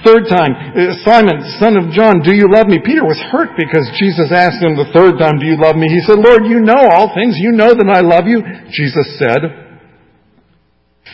Third 0.04 0.24
time, 0.28 0.52
uh, 0.52 0.92
Simon, 1.04 1.40
son 1.58 1.76
of 1.76 1.92
John, 1.92 2.20
do 2.20 2.34
you 2.34 2.48
love 2.52 2.66
me? 2.66 2.78
Peter 2.84 3.04
was 3.04 3.20
hurt 3.30 3.50
because 3.56 3.88
Jesus 3.98 4.32
asked 4.32 4.62
him 4.62 4.76
the 4.76 4.90
third 4.92 5.16
time, 5.18 5.38
do 5.38 5.46
you 5.46 5.56
love 5.56 5.76
me? 5.76 5.88
He 5.88 6.00
said, 6.00 6.18
Lord, 6.18 6.44
you 6.44 6.60
know 6.60 6.88
all 6.90 7.14
things. 7.14 7.36
You 7.38 7.52
know 7.52 7.72
that 7.72 7.88
I 7.88 8.00
love 8.00 8.26
you. 8.26 8.42
Jesus 8.72 9.18
said, 9.18 9.40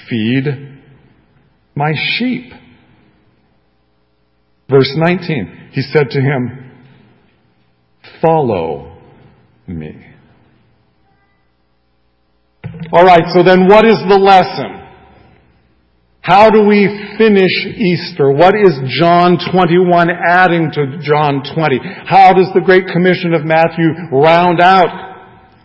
feed 0.08 0.46
my 1.74 1.92
sheep. 2.16 2.52
Verse 4.68 4.92
19, 4.96 5.70
he 5.72 5.82
said 5.82 6.10
to 6.10 6.20
him, 6.20 6.72
follow 8.20 8.98
me. 9.66 10.06
Alright, 12.92 13.24
so 13.32 13.42
then 13.42 13.68
what 13.68 13.84
is 13.84 13.98
the 14.08 14.18
lesson? 14.18 14.82
How 16.20 16.50
do 16.50 16.66
we 16.66 16.88
finish 17.16 17.66
Easter? 17.78 18.32
What 18.32 18.56
is 18.56 18.74
John 18.98 19.38
21 19.52 20.08
adding 20.10 20.72
to 20.72 20.98
John 21.00 21.42
20? 21.54 21.78
How 22.04 22.32
does 22.32 22.50
the 22.52 22.60
Great 22.64 22.88
Commission 22.88 23.32
of 23.32 23.44
Matthew 23.44 23.94
round 24.10 24.60
out 24.60 24.88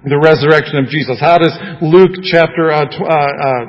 the 0.04 0.20
resurrection 0.24 0.78
of 0.78 0.86
Jesus? 0.86 1.20
How 1.20 1.40
does 1.40 1.58
Luke 1.82 2.22
chapter, 2.24 2.72
uh, 2.72 2.86
uh, 2.86 3.16
uh, 3.42 3.66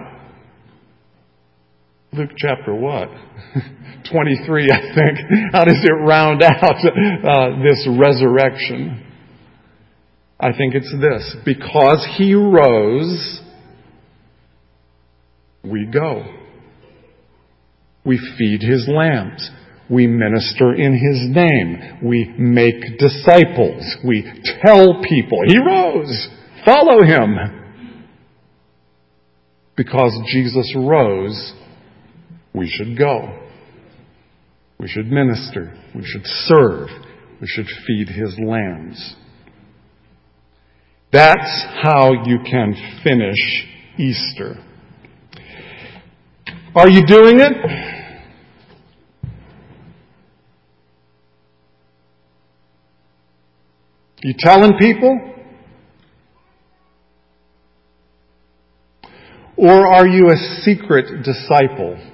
Luke 2.12 2.30
chapter 2.36 2.74
what? 2.74 3.08
23, 4.12 4.70
I 4.70 4.94
think. 4.94 5.18
How 5.52 5.64
does 5.64 5.82
it 5.82 5.92
round 5.92 6.42
out 6.42 6.62
uh, 6.62 7.62
this 7.62 7.88
resurrection? 7.98 9.06
I 10.38 10.52
think 10.56 10.74
it's 10.74 10.92
this. 11.00 11.36
Because 11.44 12.06
he 12.16 12.34
rose, 12.34 13.40
we 15.64 15.86
go. 15.86 16.24
We 18.04 18.18
feed 18.36 18.62
his 18.62 18.88
lambs. 18.88 19.48
We 19.88 20.06
minister 20.06 20.74
in 20.74 20.92
his 20.94 21.34
name. 21.34 22.00
We 22.02 22.34
make 22.38 22.98
disciples. 22.98 23.96
We 24.04 24.24
tell 24.64 25.00
people, 25.02 25.38
he 25.46 25.58
rose. 25.58 26.28
Follow 26.64 27.04
him. 27.04 27.36
Because 29.76 30.12
Jesus 30.32 30.74
rose, 30.76 31.52
we 32.54 32.68
should 32.68 32.98
go. 32.98 33.41
We 34.82 34.88
should 34.88 35.12
minister. 35.12 35.72
We 35.94 36.04
should 36.04 36.26
serve. 36.26 36.88
We 37.40 37.46
should 37.46 37.66
feed 37.86 38.08
his 38.08 38.36
lambs. 38.44 39.14
That's 41.12 41.64
how 41.80 42.24
you 42.24 42.38
can 42.44 42.74
finish 43.04 43.36
Easter. 43.96 44.56
Are 46.74 46.88
you 46.88 47.06
doing 47.06 47.38
it? 47.38 47.52
You 54.24 54.34
telling 54.36 54.72
people? 54.80 55.32
Or 59.56 59.86
are 59.86 60.08
you 60.08 60.28
a 60.30 60.36
secret 60.62 61.22
disciple? 61.22 62.11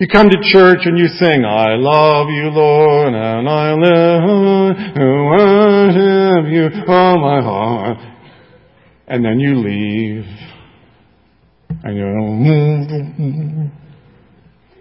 You 0.00 0.06
come 0.06 0.28
to 0.30 0.36
church 0.52 0.78
and 0.84 0.96
you 0.96 1.08
sing, 1.08 1.44
I 1.44 1.74
love 1.74 2.28
you, 2.30 2.50
Lord, 2.50 3.14
and 3.14 3.48
I 3.48 3.72
live 3.72 4.76
to 4.94 5.06
worship 5.26 6.52
you 6.52 6.70
all 6.86 7.18
my 7.18 7.42
heart. 7.42 7.98
And 9.08 9.24
then 9.24 9.40
you 9.40 9.56
leave. 9.56 10.24
And 11.82 11.96
you 11.96 12.04
don't, 12.04 12.42
move. 12.44 13.70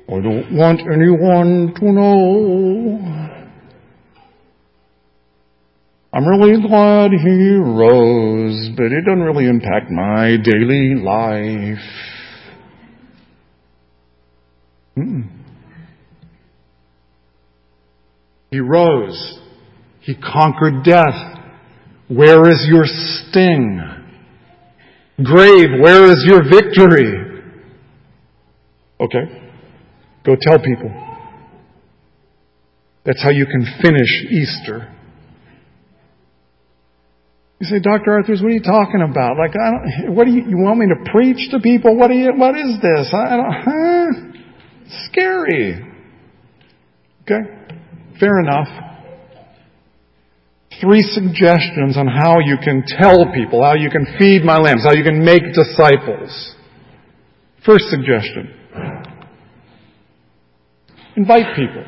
I 0.08 0.21
don't 0.21 0.56
want 0.56 0.82
anyone 0.82 1.73
to 1.80 1.91
know. 1.91 2.99
I'm 6.13 6.27
really 6.27 6.62
glad 6.62 7.12
he 7.12 7.56
rose, 7.56 8.69
but 8.77 8.91
it 8.91 9.03
doesn't 9.03 9.23
really 9.23 9.47
impact 9.47 9.89
my 9.89 10.38
daily 10.43 10.93
life. 10.93 12.07
Mm-mm. 14.97 15.27
He 18.51 18.60
rose. 18.60 19.39
He 20.01 20.15
conquered 20.15 20.83
death. 20.83 21.38
Where 22.07 22.49
is 22.49 22.65
your 22.69 22.86
sting? 22.86 23.81
Grave, 25.23 25.67
where 25.81 26.12
is 26.12 26.23
your 26.25 26.43
victory? 26.43 27.41
Okay. 28.99 29.51
Go 30.25 30.36
tell 30.39 30.60
people. 30.60 30.91
That's 33.05 33.21
how 33.21 33.31
you 33.31 33.45
can 33.45 33.65
finish 33.81 34.10
Easter. 34.29 34.93
You 37.60 37.67
say, 37.67 37.79
Dr. 37.79 38.12
Arthurs, 38.12 38.41
what 38.41 38.51
are 38.51 38.53
you 38.53 38.62
talking 38.62 39.01
about? 39.01 39.38
Like, 39.38 39.55
I 39.55 39.71
don't, 39.71 40.15
what 40.15 40.25
do 40.25 40.31
you, 40.31 40.43
you 40.47 40.57
want 40.57 40.77
me 40.77 40.88
to 40.88 41.12
preach 41.12 41.49
to 41.51 41.60
people? 41.60 41.97
What 41.97 42.13
you, 42.13 42.31
what 42.36 42.55
is 42.55 42.79
this? 42.81 43.13
I 43.13 43.36
don't, 43.36 43.53
huh? 43.53 44.26
Scary. 45.06 45.86
Okay? 47.23 47.41
Fair 48.19 48.39
enough. 48.39 48.67
Three 50.82 51.02
suggestions 51.02 51.97
on 51.97 52.08
how 52.08 52.39
you 52.39 52.58
can 52.63 52.84
tell 52.88 53.26
people, 53.34 53.63
how 53.63 53.73
you 53.73 53.89
can 53.89 54.06
feed 54.19 54.43
my 54.43 54.58
lambs, 54.58 54.84
how 54.84 54.93
you 54.93 55.04
can 55.04 55.23
make 55.26 55.41
disciples. 55.54 56.56
First 57.65 57.89
suggestion. 57.89 58.54
Invite 61.15 61.56
people. 61.56 61.84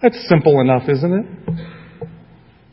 That's 0.00 0.16
simple 0.28 0.60
enough, 0.60 0.88
isn't 0.88 1.12
it? 1.12 1.26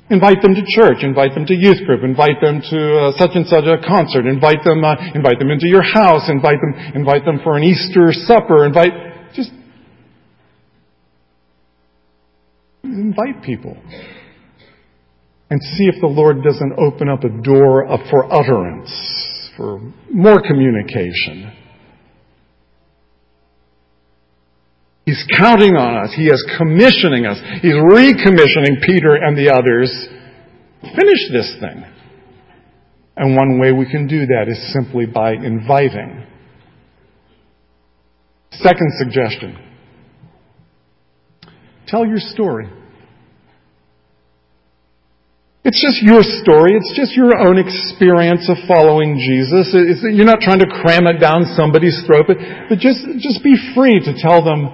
Invite 0.10 0.42
them 0.42 0.56
to 0.56 0.64
church. 0.66 1.04
Invite 1.04 1.34
them 1.34 1.46
to 1.46 1.54
youth 1.54 1.84
group. 1.86 2.04
Invite 2.04 2.40
them 2.40 2.62
to 2.62 2.98
uh, 2.98 3.12
such 3.18 3.32
and 3.34 3.46
such 3.46 3.66
a 3.66 3.76
concert. 3.86 4.26
Invite 4.26 4.64
them. 4.64 4.86
Uh, 4.86 4.96
invite 5.14 5.38
them 5.40 5.52
into 5.52 5.68
your 5.68 5.84
house. 5.84 6.30
Invite 6.30 6.60
them. 6.62 6.74
Invite 6.96 7.26
them 7.26 7.42
for 7.44 7.58
an 7.58 7.64
Easter 7.64 8.14
supper. 8.14 8.66
Invite. 8.66 8.94
Just 9.34 9.52
invite 13.08 13.44
people, 13.44 13.78
and 15.50 15.62
see 15.62 15.86
if 15.86 15.96
the 16.02 16.08
Lord 16.08 16.44
doesn't 16.44 16.74
open 16.78 17.08
up 17.08 17.24
a 17.24 17.30
door 17.42 17.88
for 18.10 18.32
utterance, 18.32 18.92
for 19.56 19.80
more 20.12 20.42
communication. 20.42 21.54
He's 25.06 25.26
counting 25.38 25.78
on 25.78 26.04
us. 26.04 26.14
He 26.18 26.28
is 26.28 26.46
commissioning 26.58 27.26
us. 27.26 27.38
He's 27.62 27.80
recommissioning 27.80 28.84
Peter 28.86 29.16
and 29.16 29.38
the 29.38 29.54
others. 29.54 29.90
Finish 30.82 31.32
this 31.32 31.56
thing. 31.62 31.86
And 33.16 33.38
one 33.38 33.58
way 33.58 33.72
we 33.72 33.90
can 33.90 34.08
do 34.08 34.26
that 34.26 34.48
is 34.50 34.74
simply 34.74 35.06
by 35.06 35.32
inviting. 35.32 36.26
Second 38.52 38.92
suggestion. 38.98 39.58
Tell 41.88 42.06
your 42.06 42.20
story. 42.20 42.68
It's 45.68 45.84
just 45.84 46.00
your 46.00 46.24
story. 46.24 46.80
It's 46.80 46.96
just 46.96 47.12
your 47.12 47.36
own 47.36 47.60
experience 47.60 48.48
of 48.48 48.56
following 48.72 49.20
Jesus. 49.20 49.68
It's, 49.76 50.00
you're 50.00 50.24
not 50.24 50.40
trying 50.40 50.64
to 50.64 50.70
cram 50.80 51.12
it 51.12 51.20
down 51.20 51.44
somebody's 51.60 52.00
throat, 52.08 52.24
but, 52.24 52.40
but 52.72 52.80
just, 52.80 53.04
just 53.20 53.44
be 53.44 53.52
free 53.76 54.00
to 54.00 54.16
tell 54.16 54.40
them, 54.48 54.72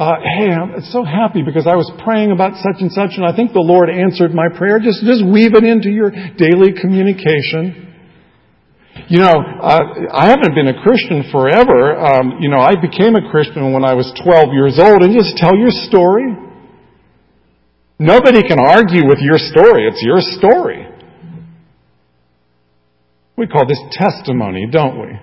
uh, 0.00 0.16
hey, 0.24 0.48
I'm 0.48 0.80
so 0.88 1.04
happy 1.04 1.44
because 1.44 1.68
I 1.68 1.76
was 1.76 1.92
praying 2.00 2.32
about 2.32 2.56
such 2.56 2.80
and 2.80 2.88
such 2.88 3.20
and 3.20 3.28
I 3.28 3.36
think 3.36 3.52
the 3.52 3.60
Lord 3.60 3.92
answered 3.92 4.32
my 4.32 4.48
prayer. 4.48 4.80
Just, 4.80 5.04
just 5.04 5.20
weave 5.20 5.52
it 5.52 5.68
into 5.68 5.92
your 5.92 6.08
daily 6.40 6.72
communication. 6.72 7.92
You 9.12 9.20
know, 9.20 9.36
uh, 9.36 10.08
I 10.08 10.32
haven't 10.32 10.56
been 10.56 10.72
a 10.72 10.78
Christian 10.80 11.28
forever. 11.28 12.00
Um, 12.00 12.40
you 12.40 12.48
know, 12.48 12.64
I 12.64 12.80
became 12.80 13.12
a 13.12 13.28
Christian 13.28 13.76
when 13.76 13.84
I 13.84 13.92
was 13.92 14.08
12 14.24 14.56
years 14.56 14.80
old 14.80 15.04
and 15.04 15.12
just 15.12 15.36
tell 15.36 15.52
your 15.52 15.68
story. 15.68 16.47
Nobody 17.98 18.42
can 18.42 18.60
argue 18.60 19.06
with 19.08 19.18
your 19.20 19.38
story. 19.38 19.88
It's 19.88 20.02
your 20.02 20.20
story. 20.20 20.86
We 23.36 23.46
call 23.46 23.66
this 23.66 23.80
testimony, 23.92 24.68
don't 24.70 25.00
we? 25.00 25.18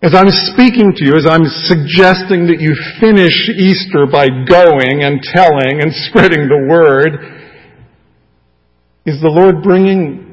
As 0.00 0.14
I'm 0.14 0.30
speaking 0.30 0.92
to 0.94 1.04
you, 1.04 1.16
as 1.16 1.26
I'm 1.26 1.44
suggesting 1.44 2.46
that 2.46 2.60
you 2.60 2.76
finish 3.00 3.48
Easter 3.48 4.06
by 4.06 4.28
going 4.28 5.02
and 5.02 5.20
telling 5.22 5.82
and 5.82 5.92
spreading 6.08 6.46
the 6.46 6.66
word, 6.70 7.34
is 9.06 9.20
the 9.20 9.28
Lord 9.28 9.62
bringing 9.62 10.27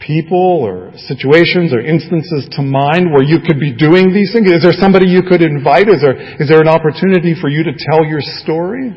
people 0.00 0.64
or 0.64 0.90
situations 0.96 1.72
or 1.72 1.80
instances 1.80 2.48
to 2.56 2.62
mind 2.62 3.12
where 3.12 3.22
you 3.22 3.38
could 3.44 3.60
be 3.60 3.76
doing 3.76 4.12
these 4.12 4.32
things? 4.32 4.50
Is 4.50 4.64
there 4.64 4.74
somebody 4.74 5.06
you 5.06 5.22
could 5.22 5.42
invite? 5.44 5.88
Is 5.88 6.00
there, 6.00 6.16
is 6.40 6.48
there 6.48 6.60
an 6.60 6.68
opportunity 6.68 7.36
for 7.38 7.48
you 7.48 7.62
to 7.64 7.72
tell 7.76 8.04
your 8.04 8.20
story? 8.20 8.90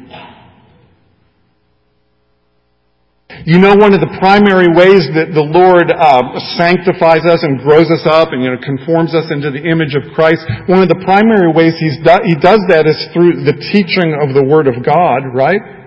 You 3.44 3.60
know, 3.60 3.76
one 3.76 3.92
of 3.92 4.00
the 4.00 4.14
primary 4.24 4.72
ways 4.72 5.04
that 5.20 5.36
the 5.36 5.44
Lord 5.44 5.92
uh, 5.92 6.40
sanctifies 6.56 7.28
us 7.28 7.44
and 7.44 7.60
grows 7.60 7.92
us 7.92 8.08
up 8.08 8.32
and 8.32 8.40
you 8.40 8.48
know 8.48 8.62
conforms 8.64 9.12
us 9.12 9.28
into 9.36 9.52
the 9.52 9.60
image 9.60 10.00
of 10.00 10.16
Christ. 10.16 10.48
One 10.72 10.80
of 10.80 10.88
the 10.88 11.02
primary 11.04 11.52
ways 11.52 11.76
do- 11.76 12.24
He 12.24 12.40
does 12.40 12.64
that 12.72 12.88
is 12.88 12.96
through 13.12 13.44
the 13.44 13.60
teaching 13.76 14.16
of 14.16 14.32
the 14.32 14.46
Word 14.48 14.72
of 14.72 14.80
God, 14.80 15.28
right? 15.36 15.83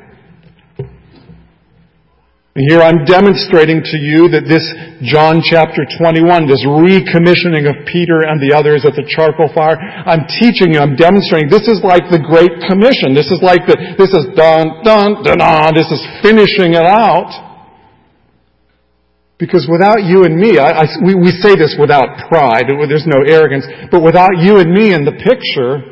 Here 2.56 2.80
I'm 2.80 3.04
demonstrating 3.04 3.84
to 3.84 4.00
you 4.00 4.32
that 4.32 4.48
this 4.48 4.64
John 5.04 5.44
chapter 5.44 5.84
21, 5.84 6.48
this 6.48 6.64
recommissioning 6.64 7.68
of 7.68 7.84
Peter 7.84 8.24
and 8.24 8.40
the 8.40 8.56
others 8.56 8.88
at 8.88 8.96
the 8.96 9.04
charcoal 9.04 9.52
fire, 9.52 9.76
I'm 9.76 10.24
teaching 10.24 10.72
you, 10.72 10.80
I'm 10.80 10.96
demonstrating, 10.96 11.52
this 11.52 11.68
is 11.68 11.84
like 11.84 12.08
the 12.08 12.16
Great 12.16 12.64
Commission. 12.64 13.12
This 13.12 13.28
is 13.28 13.44
like 13.44 13.68
the, 13.68 13.76
this 14.00 14.08
is 14.08 14.32
dun, 14.32 14.80
dun, 14.80 15.20
dun, 15.20 15.36
dun, 15.36 15.76
this 15.76 15.92
is 15.92 16.00
finishing 16.24 16.72
it 16.72 16.88
out. 16.88 17.28
Because 19.36 19.68
without 19.68 20.00
you 20.08 20.24
and 20.24 20.40
me, 20.40 20.56
I, 20.56 20.80
I, 20.80 20.84
we, 21.04 21.12
we 21.12 21.36
say 21.44 21.60
this 21.60 21.76
without 21.76 22.24
pride, 22.32 22.72
there's 22.88 23.04
no 23.04 23.20
arrogance, 23.20 23.68
but 23.92 24.00
without 24.00 24.40
you 24.40 24.64
and 24.64 24.72
me 24.72 24.96
in 24.96 25.04
the 25.04 25.12
picture, 25.12 25.84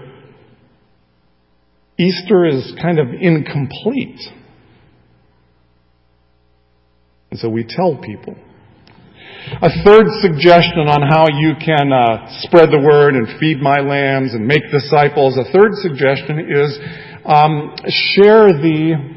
Easter 2.00 2.48
is 2.48 2.72
kind 2.80 2.96
of 2.96 3.12
incomplete. 3.12 4.16
And 7.34 7.40
so 7.40 7.48
we 7.48 7.66
tell 7.66 7.98
people. 7.98 8.36
A 9.58 9.82
third 9.82 10.06
suggestion 10.22 10.86
on 10.86 11.02
how 11.02 11.26
you 11.26 11.58
can 11.58 11.90
uh, 11.90 12.30
spread 12.46 12.70
the 12.70 12.78
word 12.78 13.16
and 13.16 13.26
feed 13.40 13.60
my 13.60 13.80
lambs 13.80 14.34
and 14.34 14.46
make 14.46 14.62
disciples. 14.70 15.36
A 15.36 15.42
third 15.50 15.74
suggestion 15.82 16.46
is 16.46 16.78
um, 17.26 17.74
share 18.14 18.54
the 18.54 19.13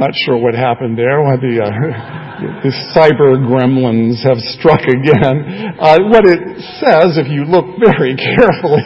not 0.00 0.16
sure 0.24 0.40
what 0.40 0.56
happened 0.56 0.96
there. 0.96 1.20
Why 1.20 1.36
the, 1.36 1.60
uh, 1.60 1.68
the 2.64 2.72
cyber 2.96 3.36
gremlins 3.36 4.24
have 4.24 4.40
struck 4.56 4.80
again. 4.88 5.76
Uh, 5.76 6.08
what 6.08 6.24
it 6.24 6.40
says, 6.80 7.20
if 7.20 7.28
you 7.28 7.44
look 7.44 7.76
very 7.76 8.16
carefully, 8.34 8.80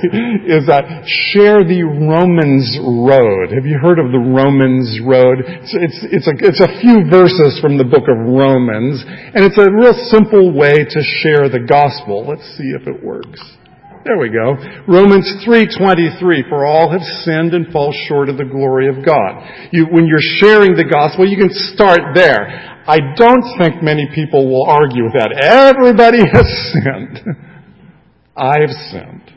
is 0.50 0.66
that 0.66 0.83
share 1.31 1.62
the 1.62 1.87
Romans 1.87 2.66
road. 2.83 3.55
Have 3.55 3.62
you 3.62 3.79
heard 3.79 4.03
of 4.03 4.11
the 4.11 4.18
Romans 4.18 4.98
road? 5.07 5.46
It's, 5.46 5.72
it's, 5.79 5.98
it's, 6.11 6.27
a, 6.27 6.35
it's 6.42 6.61
a 6.61 6.70
few 6.83 7.07
verses 7.07 7.62
from 7.62 7.79
the 7.79 7.87
book 7.87 8.11
of 8.11 8.18
Romans, 8.18 9.07
and 9.07 9.46
it's 9.46 9.57
a 9.57 9.70
real 9.70 9.94
simple 10.11 10.50
way 10.50 10.83
to 10.83 11.00
share 11.22 11.46
the 11.46 11.62
gospel. 11.62 12.27
Let's 12.27 12.44
see 12.59 12.74
if 12.74 12.90
it 12.90 12.98
works. 12.98 13.38
There 14.05 14.19
we 14.19 14.29
go. 14.29 14.53
Romans 14.87 15.27
3:23 15.47 16.49
for 16.51 16.67
all 16.67 16.90
have 16.90 17.01
sinned 17.01 17.55
and 17.55 17.73
fall 17.73 17.90
short 18.07 18.29
of 18.29 18.37
the 18.37 18.45
glory 18.45 18.87
of 18.87 19.03
God. 19.03 19.69
You, 19.73 19.87
when 19.87 20.07
you're 20.07 20.19
sharing 20.21 20.77
the 20.77 20.85
gospel, 20.85 21.27
you 21.27 21.38
can 21.38 21.49
start 21.51 22.14
there. 22.14 22.83
I 22.87 22.99
don't 23.17 23.59
think 23.59 23.83
many 23.83 24.07
people 24.14 24.47
will 24.47 24.67
argue 24.69 25.05
with 25.05 25.14
that. 25.14 25.33
Everybody 25.33 26.19
has 26.33 26.45
sinned. 26.73 27.37
I 28.37 28.61
have 28.61 28.71
sinned. 28.90 29.33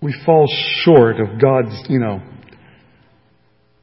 We 0.00 0.14
fall 0.24 0.46
short 0.82 1.20
of 1.20 1.38
God's, 1.38 1.74
you 1.90 1.98
know, 1.98 2.22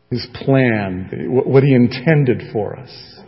His 0.09 0.25
plan, 0.33 1.29
what 1.29 1.61
He 1.61 1.75
intended 1.75 2.51
for 2.51 2.79
us. 2.79 3.19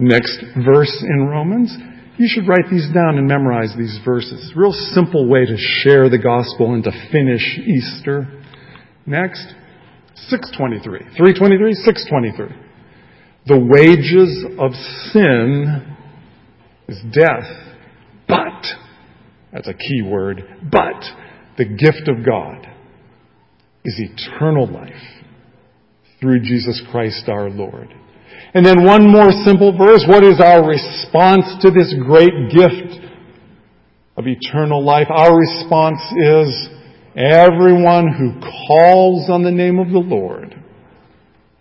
Next 0.00 0.42
verse 0.64 1.04
in 1.08 1.28
Romans. 1.28 1.76
You 2.18 2.28
should 2.28 2.48
write 2.48 2.70
these 2.70 2.88
down 2.94 3.18
and 3.18 3.28
memorize 3.28 3.74
these 3.76 3.98
verses. 4.04 4.52
Real 4.56 4.72
simple 4.72 5.28
way 5.28 5.44
to 5.44 5.56
share 5.56 6.08
the 6.08 6.18
gospel 6.18 6.72
and 6.72 6.82
to 6.84 6.90
finish 7.12 7.58
Easter. 7.58 8.42
Next, 9.04 9.46
623. 10.28 11.14
323, 11.16 11.74
623. 11.74 12.56
The 13.46 13.58
wages 13.58 14.44
of 14.58 14.72
sin 15.12 15.96
is 16.88 16.98
death, 17.12 17.76
but, 18.26 18.64
that's 19.52 19.68
a 19.68 19.74
key 19.74 20.02
word, 20.02 20.42
but 20.70 21.04
the 21.58 21.66
gift 21.66 22.08
of 22.08 22.24
God 22.24 22.66
is 23.84 24.00
eternal 24.00 24.66
life 24.66 24.92
through 26.18 26.40
Jesus 26.40 26.82
Christ 26.90 27.28
our 27.28 27.50
Lord. 27.50 27.94
And 28.56 28.64
then 28.64 28.84
one 28.86 29.06
more 29.12 29.30
simple 29.44 29.76
verse. 29.76 30.02
What 30.08 30.24
is 30.24 30.40
our 30.40 30.66
response 30.66 31.44
to 31.60 31.70
this 31.70 31.94
great 32.00 32.32
gift 32.48 33.04
of 34.16 34.26
eternal 34.26 34.82
life? 34.82 35.08
Our 35.10 35.36
response 35.36 36.00
is 36.16 36.68
everyone 37.14 38.08
who 38.16 38.40
calls 38.40 39.28
on 39.28 39.42
the 39.42 39.50
name 39.50 39.78
of 39.78 39.88
the 39.88 39.98
Lord 39.98 40.58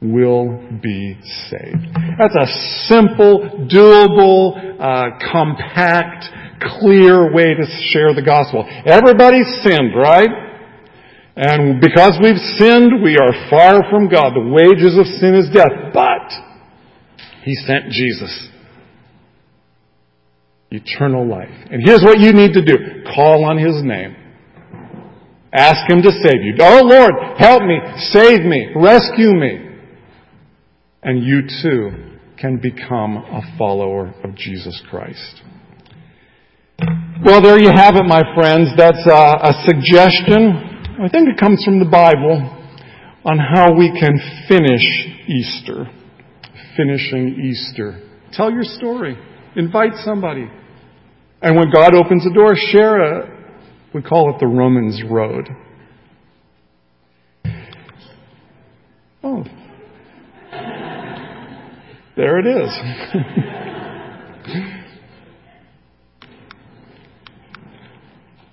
will 0.01 0.57
be 0.81 1.19
saved. 1.49 1.85
That's 2.17 2.33
a 2.33 2.47
simple, 2.87 3.67
doable, 3.69 4.55
uh, 4.79 5.19
compact, 5.33 6.31
clear 6.79 7.33
way 7.33 7.55
to 7.55 7.65
share 7.91 8.13
the 8.15 8.23
gospel. 8.25 8.63
Everybody's 8.85 9.51
sinned, 9.63 9.93
right? 9.93 10.31
And 11.35 11.81
because 11.81 12.17
we've 12.23 12.39
sinned, 12.55 13.03
we 13.03 13.17
are 13.17 13.49
far 13.49 13.83
from 13.91 14.07
God. 14.07 14.31
The 14.31 14.47
wages 14.47 14.97
of 14.97 15.05
sin 15.19 15.35
is 15.35 15.51
death. 15.51 15.91
But 15.93 16.14
he 17.45 17.53
sent 17.53 17.91
Jesus. 17.91 18.49
Eternal 20.71 21.29
life. 21.29 21.53
And 21.69 21.79
here's 21.85 22.01
what 22.01 22.19
you 22.19 22.33
need 22.33 22.53
to 22.53 22.65
do. 22.65 23.03
Call 23.13 23.45
on 23.45 23.59
His 23.59 23.83
name. 23.83 24.15
Ask 25.53 25.87
Him 25.87 26.01
to 26.01 26.11
save 26.11 26.41
you. 26.41 26.55
Oh 26.59 26.81
Lord, 26.83 27.11
help 27.37 27.61
me, 27.61 27.77
save 28.09 28.41
me, 28.41 28.69
rescue 28.75 29.31
me. 29.31 29.61
And 31.03 31.23
you 31.23 31.43
too 31.61 32.17
can 32.39 32.57
become 32.57 33.17
a 33.17 33.41
follower 33.59 34.11
of 34.23 34.35
Jesus 34.35 34.81
Christ. 34.89 35.43
Well, 37.23 37.43
there 37.43 37.59
you 37.61 37.69
have 37.73 37.95
it, 37.95 38.05
my 38.05 38.23
friends. 38.33 38.69
That's 38.75 39.05
a, 39.05 39.13
a 39.13 39.53
suggestion. 39.65 40.97
I 40.99 41.07
think 41.09 41.29
it 41.29 41.39
comes 41.39 41.63
from 41.63 41.77
the 41.77 41.85
Bible 41.85 42.41
on 43.23 43.37
how 43.37 43.71
we 43.77 43.91
can 43.91 44.17
finish 44.49 44.81
Easter 45.27 45.85
finishing 46.75 47.39
Easter. 47.41 48.01
Tell 48.33 48.51
your 48.51 48.63
story. 48.63 49.17
Invite 49.55 49.93
somebody. 50.03 50.49
And 51.41 51.55
when 51.55 51.71
God 51.71 51.93
opens 51.93 52.23
the 52.23 52.33
door, 52.33 52.55
share 52.55 53.01
a, 53.01 53.29
we 53.93 54.01
call 54.01 54.33
it 54.33 54.39
the 54.39 54.47
Romans 54.47 55.01
Road. 55.09 55.49
Oh. 59.23 59.43
There 62.15 62.39
it 62.39 62.47
is. 62.47 62.69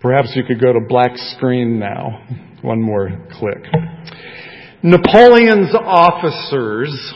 Perhaps 0.01 0.33
you 0.35 0.43
could 0.43 0.61
go 0.61 0.73
to 0.73 0.81
black 0.81 1.13
screen 1.17 1.79
now. 1.79 2.27
One 2.63 2.83
more 2.83 3.11
click. 3.39 3.65
Napoleon's 4.83 5.73
officers 5.75 7.15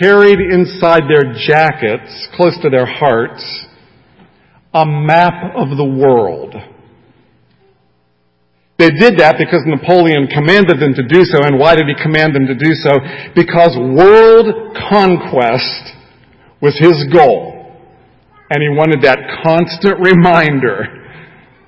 carried 0.00 0.40
inside 0.40 1.02
their 1.08 1.32
jackets, 1.34 2.28
close 2.36 2.58
to 2.62 2.70
their 2.70 2.86
hearts, 2.86 3.66
a 4.74 4.86
map 4.86 5.54
of 5.54 5.76
the 5.76 5.84
world. 5.84 6.54
They 8.78 8.90
did 8.90 9.20
that 9.20 9.36
because 9.38 9.62
Napoleon 9.62 10.26
commanded 10.26 10.80
them 10.80 10.94
to 10.94 11.06
do 11.06 11.22
so. 11.22 11.44
And 11.44 11.58
why 11.58 11.76
did 11.76 11.86
he 11.86 11.94
command 12.02 12.34
them 12.34 12.46
to 12.48 12.56
do 12.56 12.74
so? 12.74 12.90
Because 13.36 13.76
world 13.78 14.74
conquest 14.90 15.94
was 16.60 16.74
his 16.78 17.06
goal. 17.12 17.78
And 18.50 18.58
he 18.58 18.68
wanted 18.68 19.02
that 19.02 19.22
constant 19.44 20.00
reminder 20.02 21.02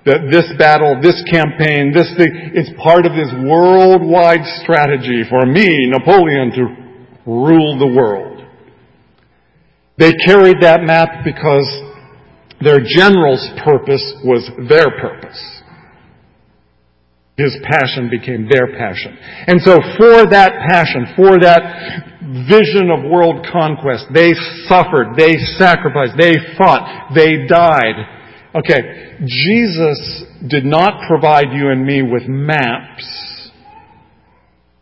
that 0.05 0.29
this 0.29 0.53
battle, 0.59 1.01
this 1.01 1.23
campaign, 1.31 1.93
this 1.95 2.13
thing, 2.17 2.29
it's 2.53 2.69
part 2.83 3.07
of 3.07 3.13
his 3.17 3.33
worldwide 3.47 4.45
strategy 4.61 5.25
for 5.29 5.47
me, 5.47 5.89
Napoleon, 5.89 6.53
to 6.53 6.84
rule 7.27 7.79
the 7.79 7.87
world. 7.87 8.43
They 9.97 10.13
carried 10.27 10.57
that 10.61 10.83
map 10.83 11.25
because 11.25 11.69
their 12.61 12.81
general's 12.81 13.47
purpose 13.65 14.15
was 14.25 14.51
their 14.69 14.91
purpose. 15.01 15.41
His 17.37 17.57
passion 17.65 18.11
became 18.11 18.49
their 18.49 18.69
passion. 18.79 19.17
And 19.47 19.61
so 19.61 19.75
for 19.99 20.31
that 20.31 20.53
passion, 20.71 21.15
for 21.17 21.39
that 21.41 22.47
vision 22.49 22.91
of 22.91 23.11
world 23.11 23.47
conquest, 23.51 24.07
they 24.15 24.33
suffered, 24.67 25.15
they 25.17 25.35
sacrificed, 25.59 26.15
they 26.17 26.35
fought, 26.57 27.11
they 27.15 27.47
died. 27.47 27.95
Okay, 28.55 29.19
Jesus 29.27 30.25
did 30.49 30.65
not 30.65 31.09
provide 31.09 31.53
you 31.53 31.71
and 31.71 31.85
me 31.85 32.03
with 32.03 32.29
maps, 32.29 33.51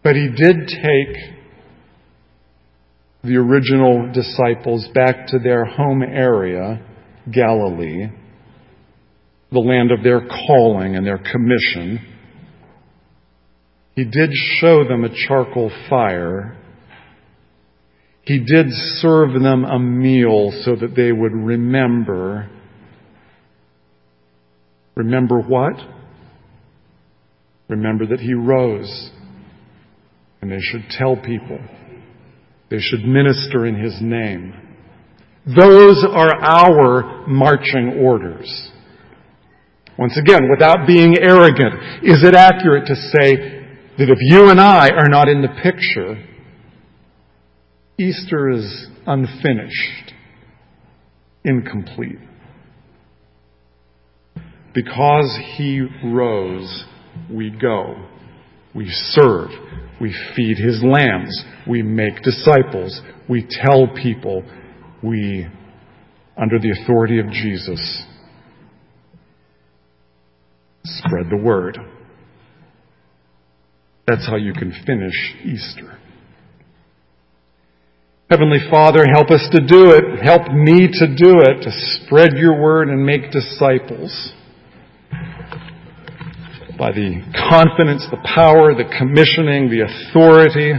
but 0.05 0.15
he 0.15 0.29
did 0.29 0.69
take 0.69 1.42
the 3.25 3.37
original 3.37 4.11
disciples 4.13 4.89
back 4.95 5.29
to 5.29 5.39
their 5.39 5.65
home 5.65 6.03
area, 6.03 6.85
Galilee, 7.33 8.09
the 9.51 9.59
land 9.59 9.93
of 9.93 10.03
their 10.03 10.27
calling 10.27 10.97
and 10.97 11.07
their 11.07 11.19
commission. 11.19 12.07
He 13.95 14.05
did 14.05 14.31
show 14.59 14.85
them 14.85 15.05
a 15.05 15.15
charcoal 15.29 15.71
fire. 15.89 16.57
He 18.23 18.39
did 18.39 18.67
serve 18.71 19.33
them 19.35 19.65
a 19.65 19.79
meal 19.79 20.53
so 20.65 20.75
that 20.77 20.95
they 20.97 21.13
would 21.13 21.33
remember 21.33 22.49
Remember 24.95 25.41
what? 25.41 25.75
Remember 27.69 28.07
that 28.07 28.21
he 28.21 28.35
rose. 28.35 29.11
And 30.41 30.51
they 30.51 30.61
should 30.61 30.85
tell 30.91 31.17
people. 31.17 31.59
They 32.73 32.81
should 32.81 33.05
minister 33.05 33.67
in 33.67 33.75
his 33.75 34.01
name. 34.01 34.55
Those 35.45 36.07
are 36.11 36.35
our 36.43 37.27
marching 37.27 37.99
orders. 38.01 38.71
Once 39.99 40.17
again, 40.17 40.49
without 40.49 40.87
being 40.87 41.19
arrogant, 41.19 41.75
is 42.03 42.25
it 42.25 42.35
accurate 42.35 42.87
to 42.87 42.95
say 42.95 43.37
that 43.99 44.09
if 44.09 44.17
you 44.23 44.49
and 44.49 44.59
I 44.59 44.89
are 44.89 45.11
not 45.11 45.29
in 45.29 45.43
the 45.43 45.49
picture, 45.63 46.27
Easter 47.99 48.49
is 48.49 48.87
unfinished, 49.07 50.15
incomplete? 51.45 52.21
Because 54.73 55.39
he 55.57 55.87
rose, 56.07 56.85
we 57.31 57.51
go. 57.51 58.09
We 58.75 58.87
serve. 58.89 59.51
We 60.01 60.15
feed 60.35 60.59
his 60.59 60.83
lambs. 60.83 61.45
We 61.69 61.83
make 61.83 62.23
disciples. 62.23 63.01
We 63.29 63.47
tell 63.49 63.89
people. 63.89 64.43
We, 65.03 65.47
under 66.41 66.59
the 66.59 66.75
authority 66.83 67.19
of 67.19 67.31
Jesus, 67.31 68.03
spread 70.85 71.27
the 71.31 71.37
word. 71.37 71.79
That's 74.07 74.27
how 74.27 74.37
you 74.37 74.53
can 74.53 74.73
finish 74.87 75.15
Easter. 75.45 75.99
Heavenly 78.31 78.61
Father, 78.71 79.05
help 79.13 79.31
us 79.31 79.47
to 79.53 79.61
do 79.61 79.91
it. 79.91 80.23
Help 80.25 80.51
me 80.53 80.89
to 80.91 81.07
do 81.07 81.41
it, 81.41 81.63
to 81.63 81.71
spread 81.71 82.33
your 82.35 82.61
word 82.61 82.89
and 82.89 83.05
make 83.05 83.31
disciples 83.31 84.33
by 86.79 86.93
the 86.93 87.23
confidence, 87.49 88.07
the 88.11 88.19
power, 88.35 88.75
the 88.75 88.91
commissioning, 88.99 89.69
the 89.71 89.83
authority, 89.83 90.73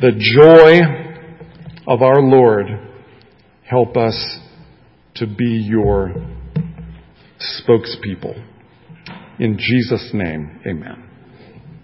the 0.00 0.12
joy 0.36 0.80
of 1.86 2.02
our 2.02 2.20
Lord. 2.20 2.66
Help 3.64 3.96
us 3.96 4.38
to 5.16 5.26
be 5.26 5.66
your 5.68 6.14
spokespeople. 7.38 8.44
In 9.38 9.58
Jesus' 9.58 10.10
name, 10.12 10.60
amen. 10.66 11.07